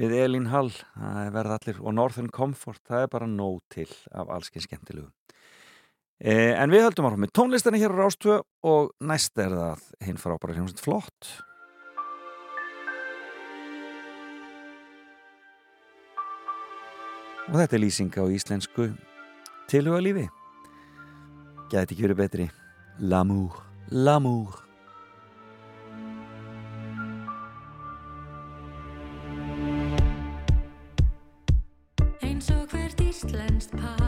[0.00, 5.10] við Elín Hall, allir og Northern Comfort, það er bara nóg til af allskinn skemmtilegu.
[6.20, 8.38] Eh, en við höldum ára með tónlistinni hér á Rástvö
[8.68, 11.30] og næst er það hinn frábæra hljómsveit flott
[17.50, 18.92] og þetta er lýsing á íslensku
[19.70, 20.26] tilhuga lífi
[21.70, 22.48] gæti ekki verið betri.
[23.00, 24.58] L'amour, l'amour.
[32.26, 33.99] Eins og hvert íslenskt par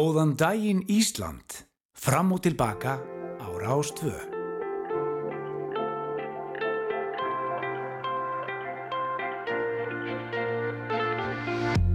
[0.00, 1.44] Góðan daginn Ísland.
[1.92, 2.96] Fram og tilbaka
[3.36, 4.16] á Rástvö.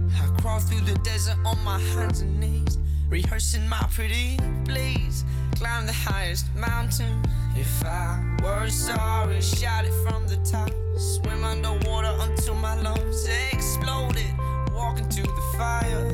[0.06, 2.78] I crawl through the desert on my hands and knees,
[3.10, 5.24] rehearsing my pretty please.
[5.58, 7.18] Climb the highest mountain.
[7.58, 10.70] If I were sorry, shout it from the top.
[10.94, 14.30] Swim underwater until my lungs exploded.
[14.72, 16.06] Walk into the fire.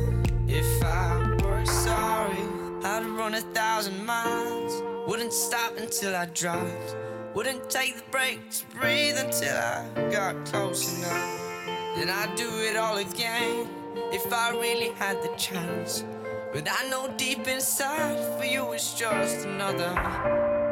[0.49, 1.22] If I
[1.63, 2.45] were sorry,
[2.83, 4.83] I'd run a thousand miles.
[5.07, 6.97] Wouldn't stop until I dropped.
[7.35, 11.67] Wouldn't take the break to breathe until I got close enough.
[11.97, 13.69] Then I'd do it all again
[14.13, 16.05] if I really had the chance.
[16.53, 19.95] But I know deep inside for you it's just another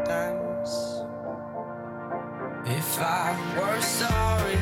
[0.04, 1.02] dance.
[2.66, 4.58] If I were sorry,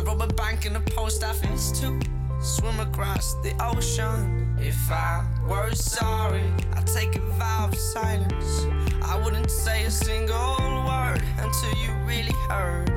[0.00, 2.00] I'd rob a bank in a post office too.
[2.40, 4.56] Swim across the ocean.
[4.58, 6.42] If I were sorry,
[6.74, 8.64] I'd take a vow of silence.
[9.02, 10.56] I wouldn't say a single
[10.88, 12.88] word until you really heard.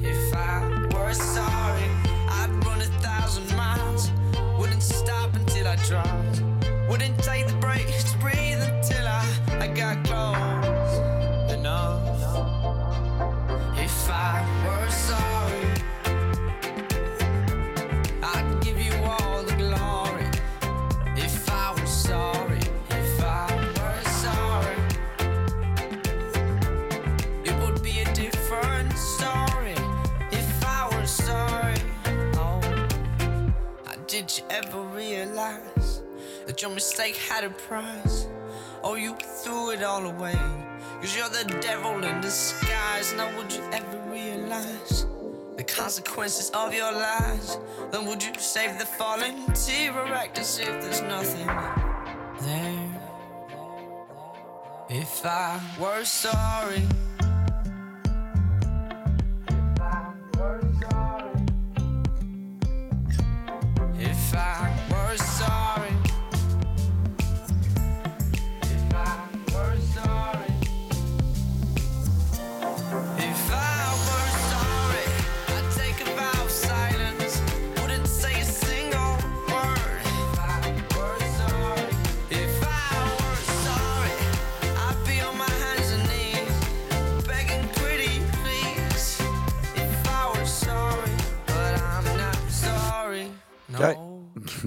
[0.00, 1.90] If I were sorry,
[2.30, 4.10] I'd run a thousand miles.
[4.58, 6.42] Wouldn't stop until I dropped.
[6.88, 9.22] Wouldn't take the break to breathe until I,
[9.60, 10.71] I got close
[34.32, 36.00] did you ever realize
[36.46, 38.26] that your mistake had a price?
[38.82, 39.14] Oh, you
[39.44, 40.38] threw it all away.
[41.00, 43.12] Cause you're the devil in disguise.
[43.14, 45.04] Now, would you ever realize
[45.56, 47.58] the consequences of your lies?
[47.90, 51.46] Then, would you save the fallen tear act as if there's nothing
[52.40, 53.00] there?
[54.88, 56.82] If I were sorry.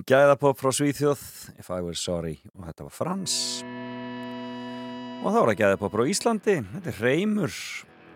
[0.05, 1.21] Gæðapopp frá Svíþjóð
[1.57, 3.35] If I Were Sorry og þetta var Frans.
[5.25, 7.55] Og þá er það gæðapopp frá Íslandi þetta er Reymur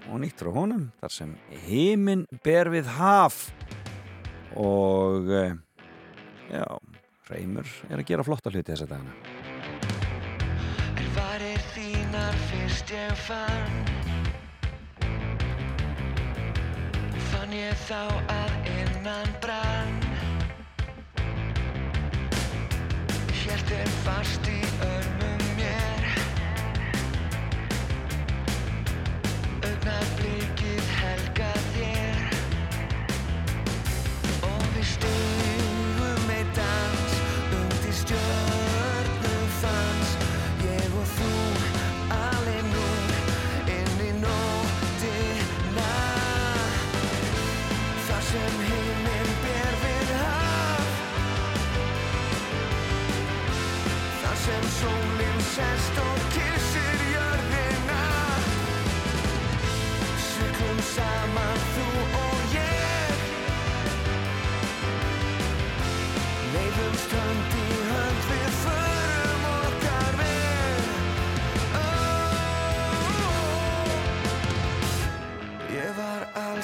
[0.10, 1.32] og nýtt frá honum þar sem
[1.66, 3.48] heiminn ber við haf.
[4.60, 5.58] Og eh,
[6.54, 6.66] já,
[7.32, 9.18] Reymur er að gera flotta hluti þessa dagana.
[10.94, 13.82] Er varir þínar fyrst ég fann?
[17.34, 19.69] Fann ég þá að innan brann
[23.72, 26.08] er fast í örmum mér.
[29.62, 30.19] Augnablikið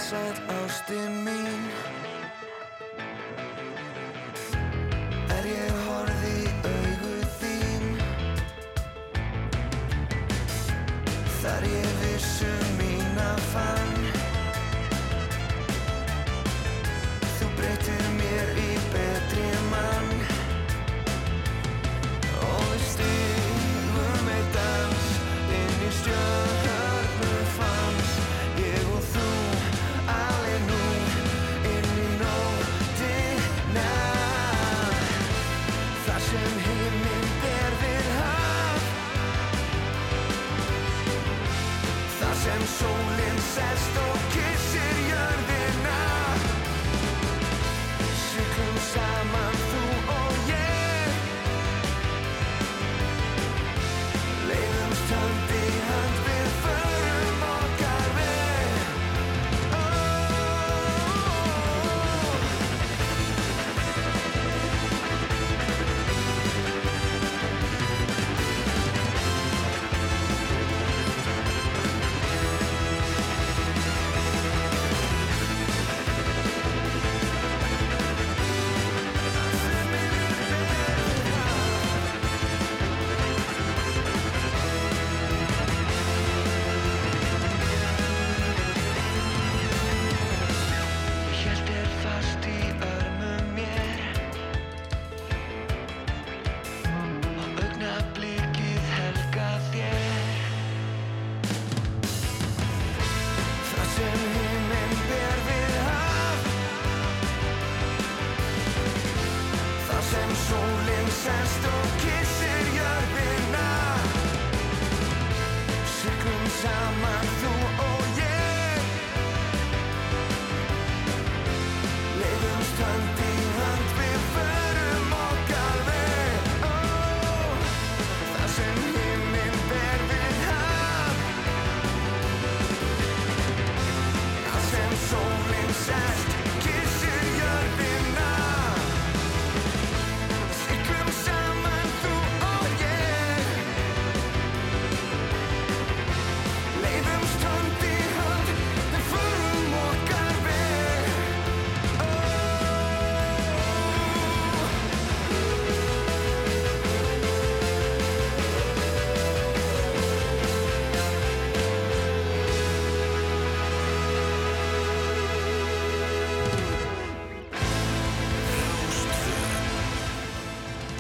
[0.05, 1.94] allsæll ástin mín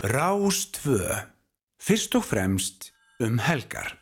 [0.05, 0.99] Rás 2.
[1.81, 3.95] Fyrst og fremst um helgar.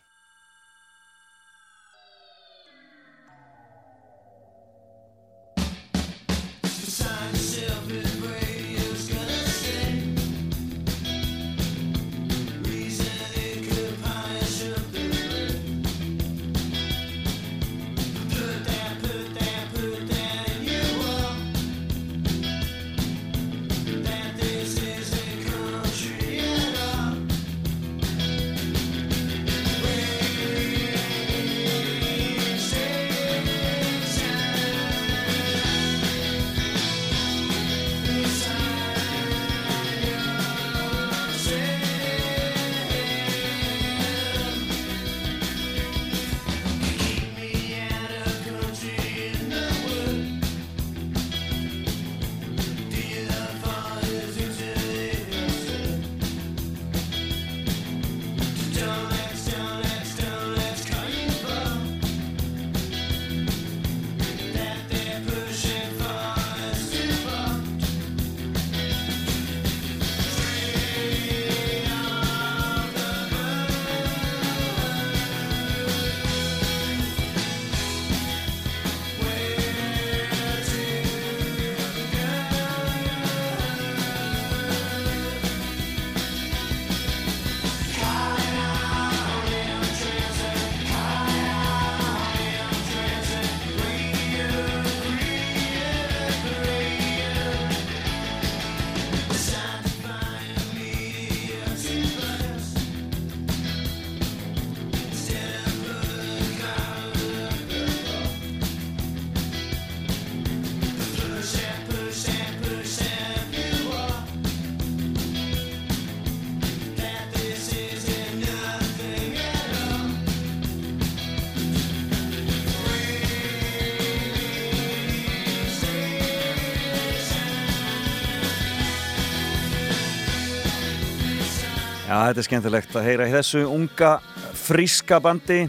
[132.13, 134.09] Já, þetta er skemmtilegt að heyra í þessu unga,
[134.53, 135.63] fríska bandi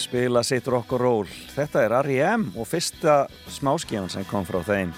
[0.00, 1.34] spila sitt rock og roll.
[1.52, 2.46] Þetta er R.E.M.
[2.56, 3.18] og fyrsta
[3.52, 4.94] smáskíðan sem kom frá þeim.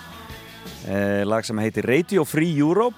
[0.86, 2.94] Eh, lag sem heitir Radio Free Europe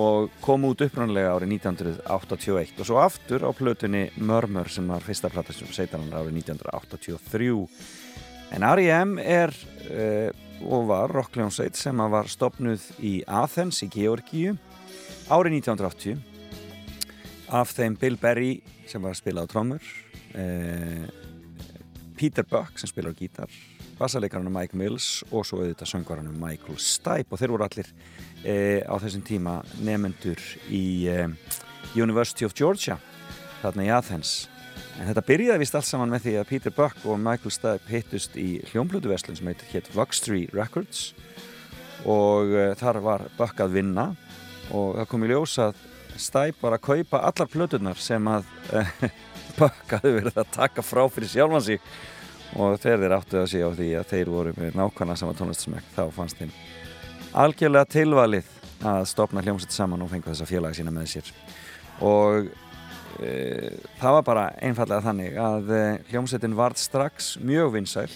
[0.00, 5.28] og kom út upprannlega árið 1981 og svo aftur á plötunni Murmur sem var fyrsta
[5.28, 7.52] plata sem seitanlega árið 1983.
[8.56, 9.18] En R.E.M.
[9.20, 9.52] er
[9.92, 10.32] eh,
[10.64, 14.56] og var rockljónsveit sem var stopnuð í Athens í Georgíu
[15.28, 16.31] árið 1980
[17.52, 18.54] af þeim Bill Berry
[18.88, 19.84] sem var að spila á trommur
[20.34, 21.04] eh,
[22.16, 23.52] Peter Buck sem spilar á gítar
[24.02, 27.30] bassaleikaranum Mike Mills og svo auðvitað söngvaranum Michael Stipe.
[27.30, 27.90] Og þeir voru allir
[28.42, 30.40] e, á þessum tíma nefnendur
[30.72, 31.28] í e,
[31.94, 32.98] University of Georgia
[33.62, 34.34] þarna í Athens.
[34.98, 38.36] En þetta byrjaði vist allt saman með því að Peter Buck og Michael Stipe hittust
[38.40, 41.12] í hljómblöduverslun sem heit hétt Vuxtree Records.
[42.08, 44.10] Og e, þar var Buck að vinna
[44.72, 45.88] og það kom í ljós að
[46.20, 48.48] Stipe var að kaupa allar plöturnar sem að
[48.78, 49.12] e,
[49.58, 51.80] Buck hafði verið að taka frá fyrir sjálfan sig.
[52.52, 55.94] Og þegar þeir áttu að sé á því að þeir voru með nákvæmlega sama tónlistasmekk
[55.96, 56.52] þá fannst þeim
[57.32, 58.48] algjörlega tilvalið
[58.84, 61.30] að stopna hljómsett saman og fengu þessa félaga sína með sér.
[62.04, 62.50] Og
[63.22, 63.32] e,
[64.00, 68.08] það var bara einfallega þannig að e, hljómsettin varð strax mjög vinsæl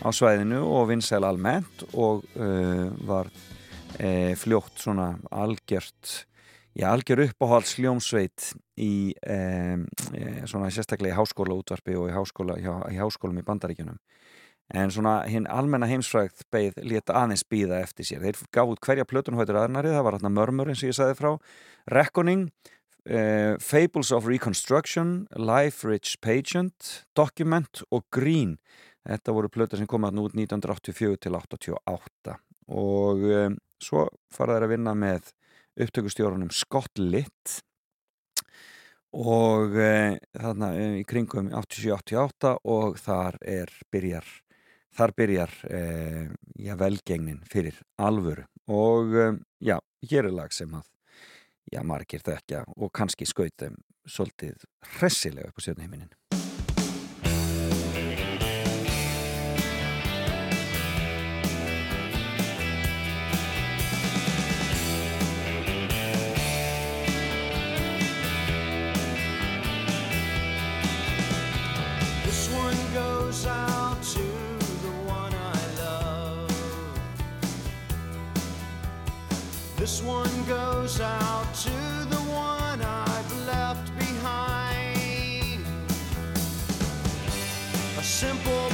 [0.00, 2.48] á svæðinu og vinsæl almennt og e,
[3.08, 3.30] var
[3.98, 6.22] e, fljótt svona algjört
[6.78, 9.36] Já, algjör uppáhalds hljómsveit í e,
[10.46, 13.96] svona sérstaklega í háskóla útvarpi og í, háskóla, hjá, í háskólum í bandaríkjunum.
[14.78, 18.22] En svona hinn almenna heimsfrækt beigð leta aðeins býða eftir sér.
[18.22, 21.16] Þeir gaf út hverja plötun hóttur aðnari, það var hérna Mörmur eins og ég sagði
[21.18, 21.32] frá,
[21.96, 22.44] Reckoning,
[23.10, 23.22] e,
[23.58, 28.54] Fables of Reconstruction, Life Rich Pageant, Document og Green.
[29.02, 32.38] Þetta voru plötur sem komaði út 1984 til 88
[32.78, 33.42] og e,
[33.82, 35.34] svo fara þeir að vinna með
[35.78, 37.60] upptökustjórunum Scott Litt.
[39.16, 44.26] Og e, þarna í kringum 87-88 og þar er byrjar
[44.98, 45.80] þar byrjar e,
[46.60, 48.44] já, velgengnin fyrir alvöru.
[48.68, 49.30] Og e,
[49.64, 49.78] já,
[50.10, 50.86] hér er lag sem að
[51.72, 53.78] já, margir þekkja og kannski skautum
[54.08, 54.64] svolítið
[54.98, 56.12] hressilega upp á sjöfnheiminin
[79.88, 81.70] This one goes out to
[82.10, 85.64] the one I've left behind.
[87.98, 88.70] A simple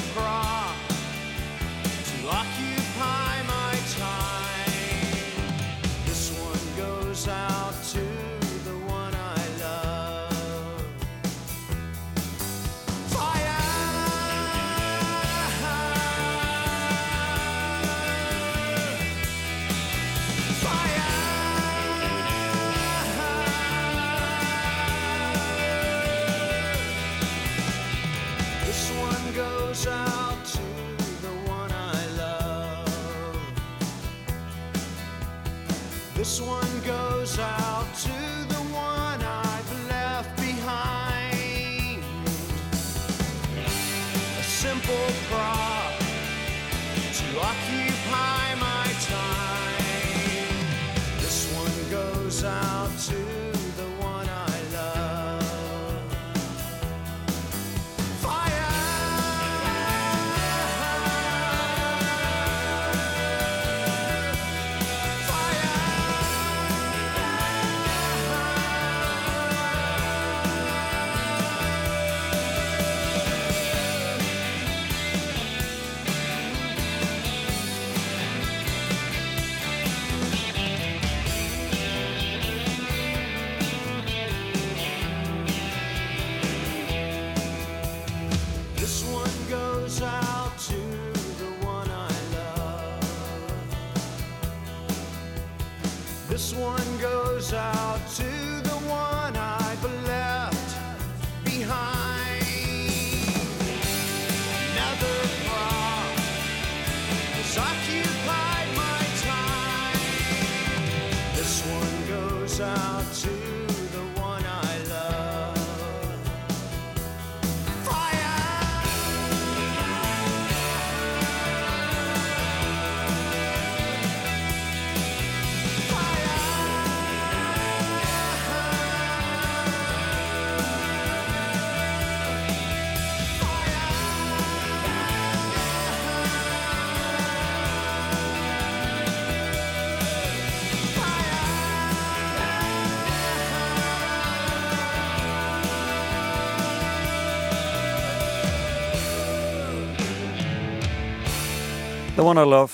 [152.35, 152.73] The One I Love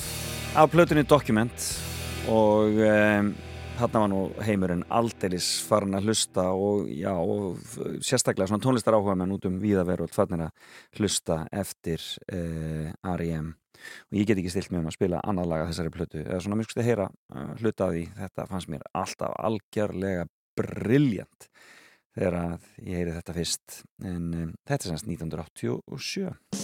[0.57, 1.65] af plötunni Document
[2.33, 3.27] og um,
[3.77, 7.59] þarna var nú heimurinn aldeilis farin að hlusta og já, og
[8.01, 12.01] sérstaklega svona tónlistar áhuga menn út um víðaveröld farnir að hlusta eftir
[12.33, 12.89] uh,
[13.19, 13.53] R.E.M.
[14.09, 16.25] og ég get ekki stilt mig um að spila annað laga þessari plötu.
[16.25, 18.07] Eða svona mjög skusti að heyra uh, hluta af því.
[18.23, 20.25] Þetta fannst mér alltaf algjörlega
[20.57, 21.51] briljant
[22.17, 23.81] þegar að ég heyri þetta fyrst.
[24.07, 26.60] En um, þetta er semst 1987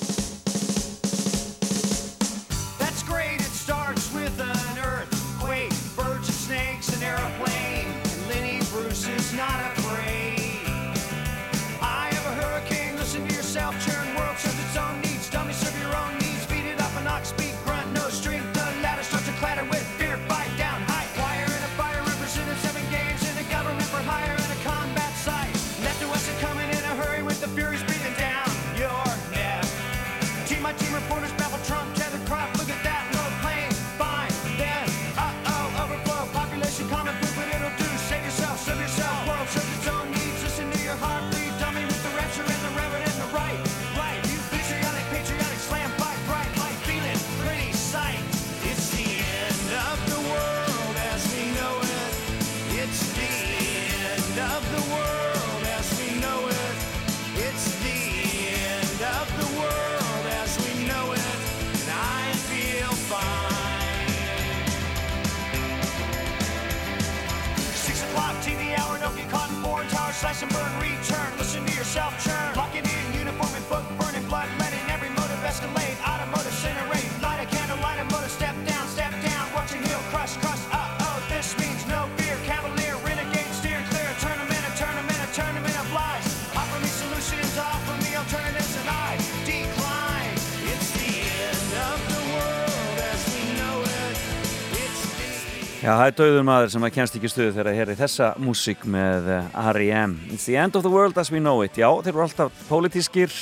[95.97, 99.29] það er döður maður sem að kennst ekki stuðu þegar að heyri þessa músík með
[99.33, 100.17] eh, R.E.M.
[100.35, 101.79] It's the end of the world as we know it.
[101.79, 103.33] Já, þeir eru alltaf pólitískir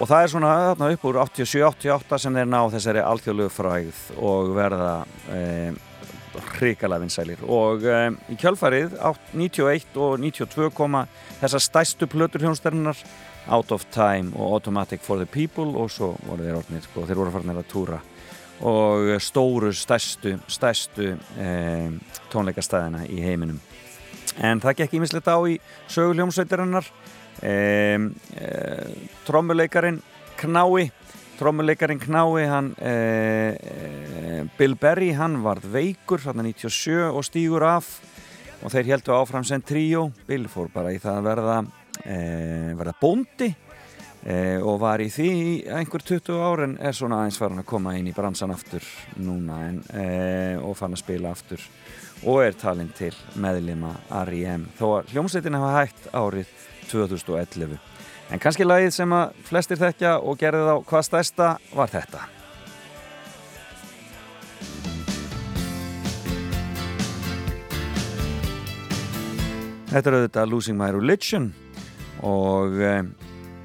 [0.00, 4.52] og það er svona þarna upp úr 87-88 sem þeir ná þessari alþjóðlegu fræð og
[4.56, 4.92] verða
[5.36, 5.80] eh,
[6.56, 11.06] hrikalega vinsælir og eh, í kjölfarið átt 91 og 92 koma
[11.40, 13.00] þessar stæstu plötur hljónstærinnar
[13.50, 17.22] Out of Time og Automatic for the People og svo voru þeir orðnir sko, þeir
[17.22, 18.00] voru farnir að túra
[18.60, 21.88] og stóru, stærstu, stærstu eh,
[22.32, 23.60] tónleikastæðina í heiminum.
[24.40, 25.56] En það gekk ímislegt á í
[25.90, 26.88] söguljómsveitarinnar.
[27.40, 27.96] Eh,
[28.36, 28.90] eh,
[29.26, 30.00] trommuleikarin
[30.40, 30.90] Knái,
[31.38, 38.00] trommuleikarin Knái, hann, eh, eh, Bill Berry, hann varð veikur, hann 97 og stígur af
[38.62, 40.10] og þeir heldu áfram sem tríó.
[40.26, 41.58] Bill fór bara í það að verða,
[42.04, 43.54] eh, verða bóndi
[44.20, 45.30] Eh, og var í því
[45.72, 48.84] einhver 20 ár en er svona aðeins farin að koma inn í bransan aftur
[49.16, 51.62] núna en, eh, og farin að spila aftur
[52.28, 53.94] og er talinn til meðlima
[54.26, 54.66] R.E.M.
[54.76, 56.52] þó að hljómsveitin hafa hægt árið
[56.90, 57.78] 2011
[58.28, 62.26] en kannski lagið sem að flestir þekkja og gerði þá hvað stærsta var þetta
[69.90, 71.50] Þetta er auðvitað Losing My Religion
[72.22, 73.02] og eh,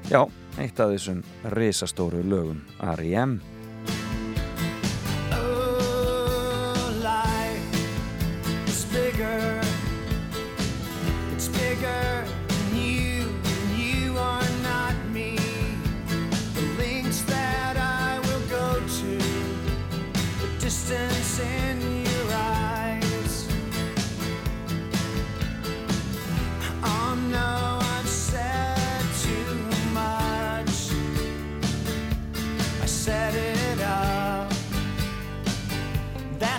[0.08, 0.24] já,
[0.60, 1.22] eitt af þessum
[1.56, 3.38] risastóru lögum R.E.M.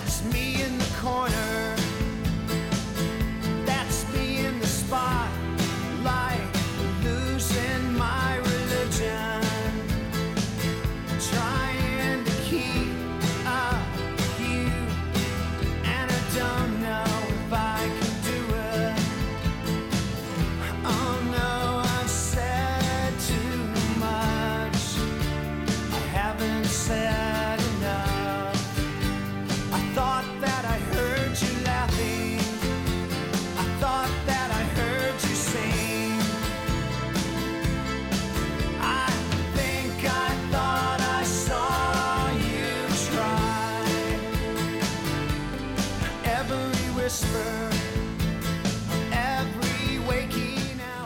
[0.08, 1.37] That's me in the corner.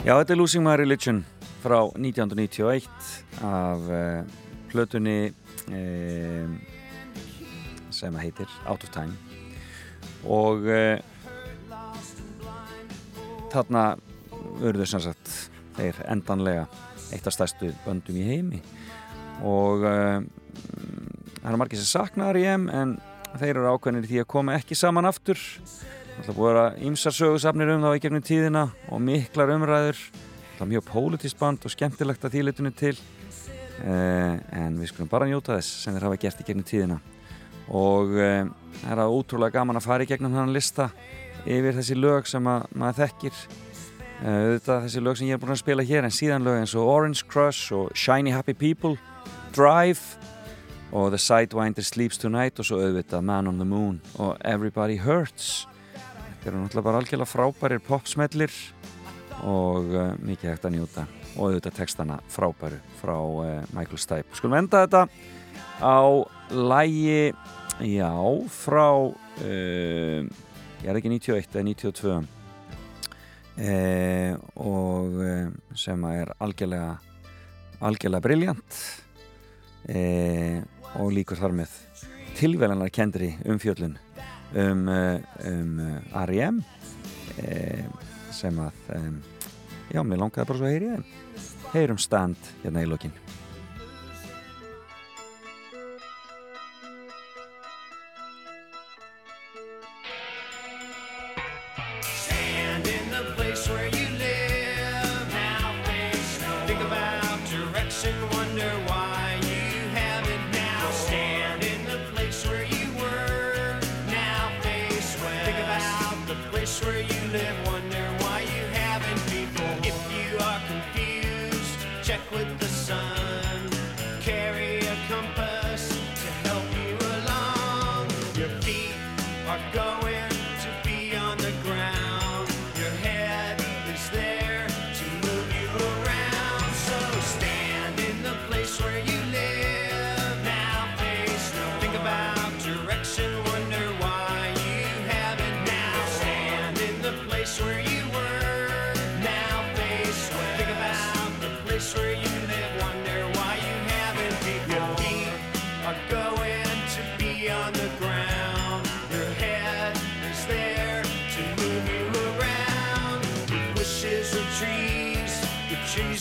[0.03, 1.21] Já, þetta er Losing My Religion
[1.63, 2.89] frá 1991
[3.47, 4.25] af uh,
[4.67, 5.31] plötunni
[5.71, 6.57] um,
[7.95, 9.15] sem heitir Out of Time.
[10.27, 10.99] Og uh,
[13.55, 13.85] þarna
[14.59, 15.33] verður sem sagt
[15.79, 16.67] þeir endanlega
[17.15, 18.59] eitt af stærstu böndum í heimi.
[19.47, 20.19] Og uh,
[21.39, 22.99] það er margir sem saknar í heim en
[23.37, 25.39] þeir eru ákveðinir því að koma ekki saman aftur.
[25.39, 30.03] og Það búið að vera ímsarsögursafnir um það í gegnum tíðina og miklar umræður.
[30.59, 32.93] Það er mjög pólitist band og skemmtilegt að þýletunni til
[33.83, 37.01] eh, en við skulum bara njóta þess sem þeir hafa gert í gegnum tíðina.
[37.75, 38.45] Og eh,
[38.83, 40.91] það er að ótrúlega gaman að fara í gegnum hann lista
[41.43, 43.43] yfir þessi lög sem maður þekkir.
[44.23, 46.61] Eh, þetta er þessi lög sem ég er búin að spila hér en síðan lög
[46.61, 48.95] eins og Orange Crush og Shiny Happy People,
[49.57, 50.31] Drive
[50.93, 55.65] og The Sidewinder Sleeps Tonight og svo auðvitað Man on the Moon og Everybody Hurts.
[56.43, 58.55] Þeir eru náttúrulega bara algjörlega frábærir popsmellir
[59.47, 61.05] og uh, mikið hægt að njóta.
[61.37, 64.35] Og auðvitað textana frábæru frá uh, Michael Stipe.
[64.35, 65.05] Skulum enda þetta
[65.79, 66.03] á
[66.51, 67.31] lægi,
[67.95, 68.11] já,
[68.59, 70.19] frá, uh,
[70.83, 72.21] ég er ekki 91, það er 92
[74.65, 75.19] og
[75.77, 76.95] sem er algjörlega,
[77.85, 78.79] algjörlega brilljant
[80.97, 81.75] og líkur þar með
[82.39, 83.99] tilvelanarkendri um fjöllun
[84.55, 86.63] um, eh, um eh, R.E.M.
[87.43, 87.85] Eh,
[88.33, 88.73] sem að
[89.93, 91.05] já, mér langaði bara svo að heyri þeim
[91.73, 93.13] heyrum stand hérna í lokin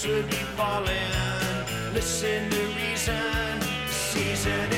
[0.07, 1.94] would be falling.
[1.94, 4.69] Listen to reason, season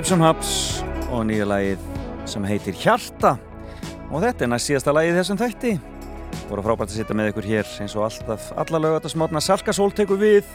[0.00, 0.50] Hipsum Haps
[1.12, 1.80] og nýja lagið
[2.24, 3.34] sem heitir Hjarta.
[4.08, 5.72] Og þetta er næst síðasta lagið þessum þætti.
[6.48, 10.48] Voru frábært að sitja með ykkur hér eins og alltaf alla lögatarsmátna Salkasól tekur við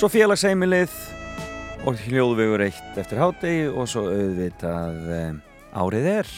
[0.00, 0.94] svo félagseimilið
[1.84, 6.32] og hljóðvegur eitt eftir hátegi og svo auðvitað eh, árið er.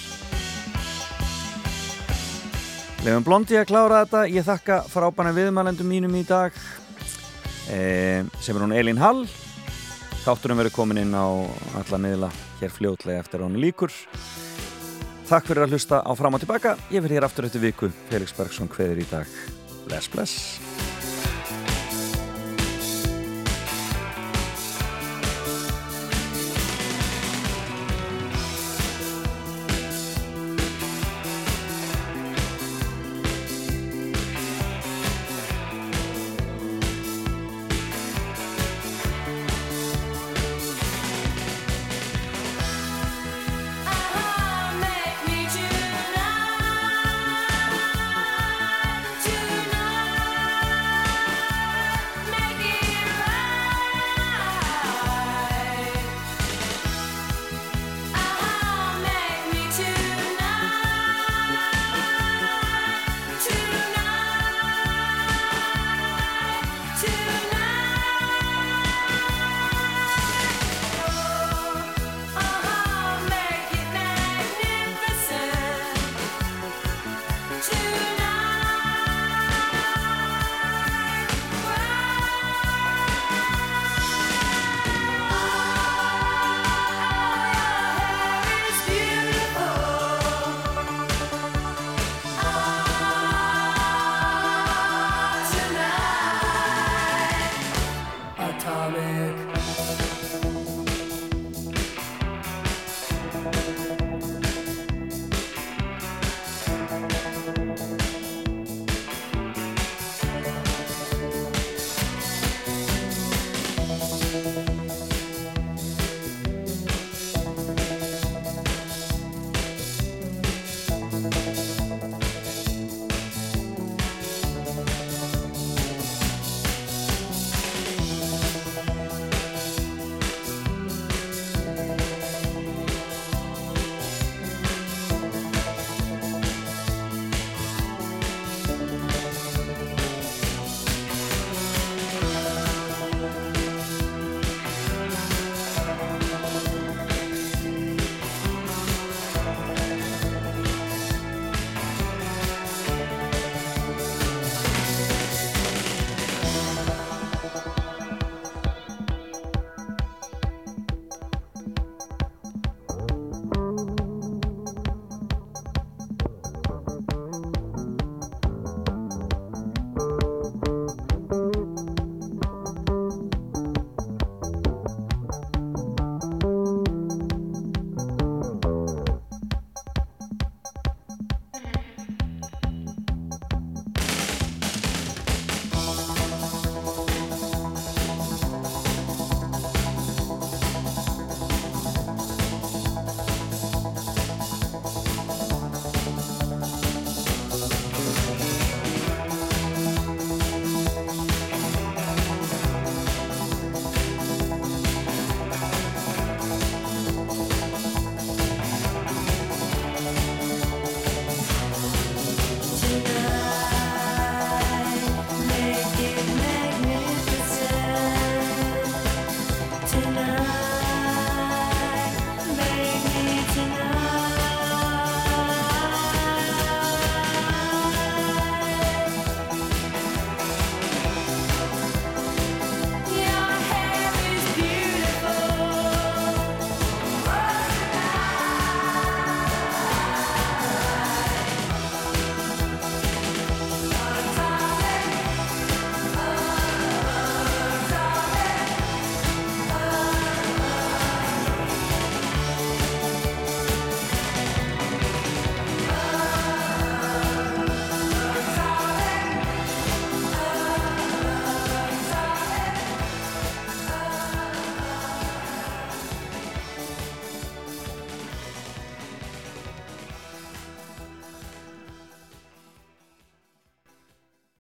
[3.07, 4.25] Lefum blondi að klára þetta.
[4.35, 6.59] Ég þakka frábæna viðmælendum mínum í dag
[7.71, 9.29] eh, sem er hún Elin Hall.
[10.23, 11.27] Þátturum verið komin inn á
[11.81, 12.29] alla miðla
[12.61, 13.91] hér fljóðlega eftir án líkur.
[15.27, 16.77] Takk fyrir að hlusta á fram og tilbaka.
[16.95, 17.91] Ég verð hér aftur eftir viku.
[18.13, 19.37] Felix Bergson hveðir í dag.
[19.89, 20.92] Bless, bless.